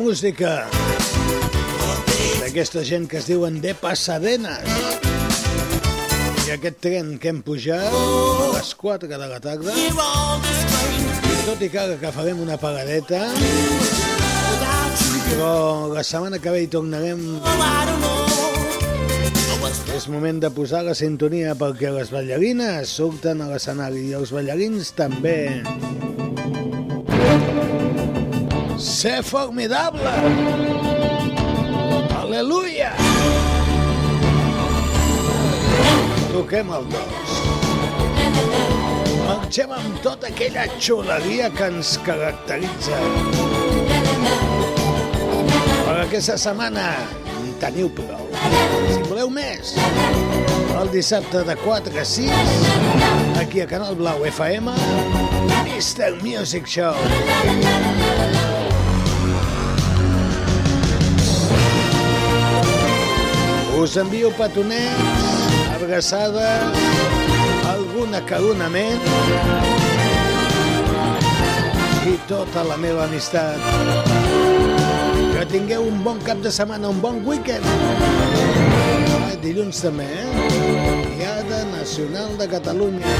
Música 0.00 0.64
d'aquesta 2.40 2.80
gent 2.88 3.04
que 3.10 3.18
es 3.20 3.26
diuen 3.28 3.60
de 3.60 3.74
Pasadenas. 3.76 4.64
I 6.46 6.54
aquest 6.56 6.80
tren 6.80 7.12
que 7.20 7.28
hem 7.30 7.42
pujat 7.44 7.92
a 7.92 8.48
les 8.56 8.72
4 8.80 9.10
de 9.10 9.18
la 9.20 9.40
tarda, 9.44 9.76
i 9.76 11.36
tot 11.44 11.60
i 11.60 11.68
que 11.68 11.82
ara 11.82 11.98
que 12.00 12.12
farem 12.16 12.40
una 12.40 12.56
paradeta, 12.56 13.20
però 15.28 15.52
la 15.92 16.02
setmana 16.02 16.40
que 16.40 16.56
ve 16.56 16.64
hi 16.64 16.70
tornarem 16.72 17.20
és 20.00 20.08
moment 20.08 20.40
de 20.40 20.48
posar 20.54 20.80
la 20.86 20.96
sintonia 20.96 21.52
perquè 21.60 21.92
les 21.92 22.08
ballarines 22.14 22.96
surten 22.96 23.44
a 23.44 23.50
l'escenari 23.52 24.08
i 24.08 24.16
els 24.16 24.32
ballarins 24.32 24.94
també. 24.96 25.60
Ser 29.00 29.22
formidable! 29.24 30.10
Aleluia! 32.20 32.90
Toquem 36.34 36.68
el 36.76 36.84
dos. 36.92 37.30
Marxem 39.22 39.72
amb 39.72 40.02
tota 40.04 40.28
aquella 40.28 40.66
xuleria 40.76 41.48
que 41.56 41.70
ens 41.72 41.94
caracteritza. 42.04 43.00
Per 45.86 45.96
aquesta 45.96 46.36
setmana 46.44 46.90
en 47.38 47.56
teniu 47.64 47.88
prou. 47.96 48.28
Si 48.90 49.00
voleu 49.08 49.32
més, 49.32 49.72
el 50.76 50.92
dissabte 50.92 51.46
de 51.48 51.56
4 51.64 52.04
a 52.04 52.06
6, 52.12 52.60
aquí 53.46 53.64
a 53.64 53.70
Canal 53.72 53.96
Blau 53.96 54.28
FM, 54.28 54.76
Mr. 55.64 56.20
Music 56.20 56.68
Show. 56.68 57.99
Us 63.80 63.96
envio 63.96 64.28
petonets, 64.36 65.72
abraçades, 65.72 66.80
algun 67.64 68.12
acaronament 68.12 69.00
i 72.04 72.12
tota 72.28 72.66
la 72.68 72.76
meva 72.76 73.06
amistat. 73.06 73.56
Que 75.32 75.46
tingueu 75.48 75.86
un 75.88 76.02
bon 76.04 76.20
cap 76.26 76.42
de 76.44 76.52
setmana, 76.52 76.90
un 76.92 77.00
bon 77.00 77.22
weekend. 77.24 77.64
Ah, 79.16 79.32
dilluns 79.40 79.80
també, 79.80 80.10
eh? 80.12 80.28
Diada 81.16 81.62
Nacional 81.72 82.36
de 82.36 82.50
Catalunya. 82.52 83.16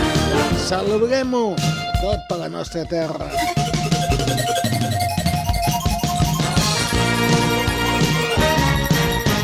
Celebrem-ho 0.68 1.56
tot 2.02 2.28
per 2.28 2.42
la 2.44 2.52
nostra 2.52 2.84
terra. 2.84 3.32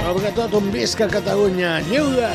Sobretot 0.07 0.53
un 0.55 0.69
visca 0.71 1.09
Catalunya 1.11 1.81
lliure. 1.89 2.29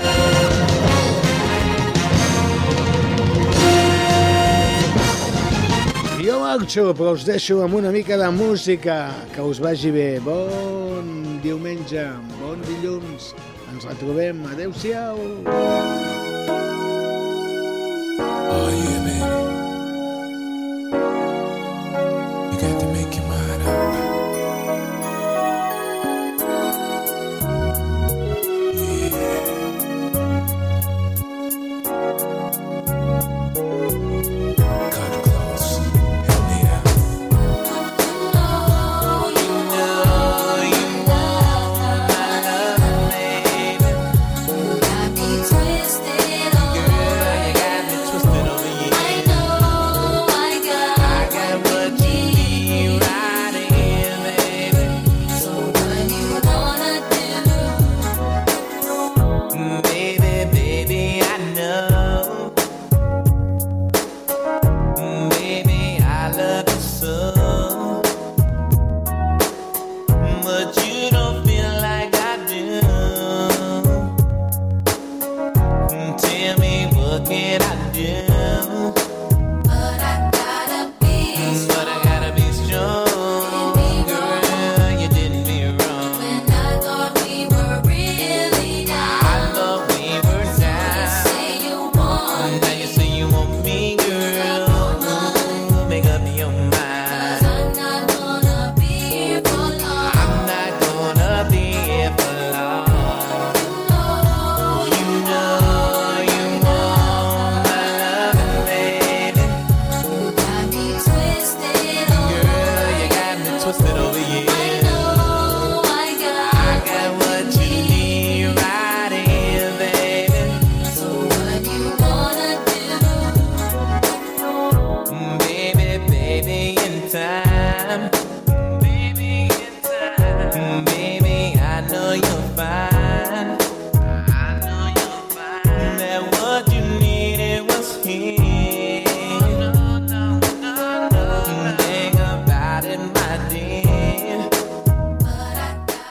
Jo 6.19 6.41
marxo, 6.41 6.89
però 6.91 7.14
us 7.15 7.23
deixo 7.23 7.61
amb 7.64 7.77
una 7.80 7.93
mica 7.95 8.18
de 8.19 8.27
música. 8.35 8.98
Que 9.31 9.45
us 9.48 9.61
vagi 9.64 9.93
bé. 9.95 10.10
Bon 10.26 11.39
diumenge, 11.45 12.03
bon 12.41 12.60
dilluns. 12.68 13.31
Ens 13.72 13.88
retrobem. 13.88 14.43
Adéu-siau. 14.52 15.15
Oh 18.52 18.68
yeah. 18.68 19.50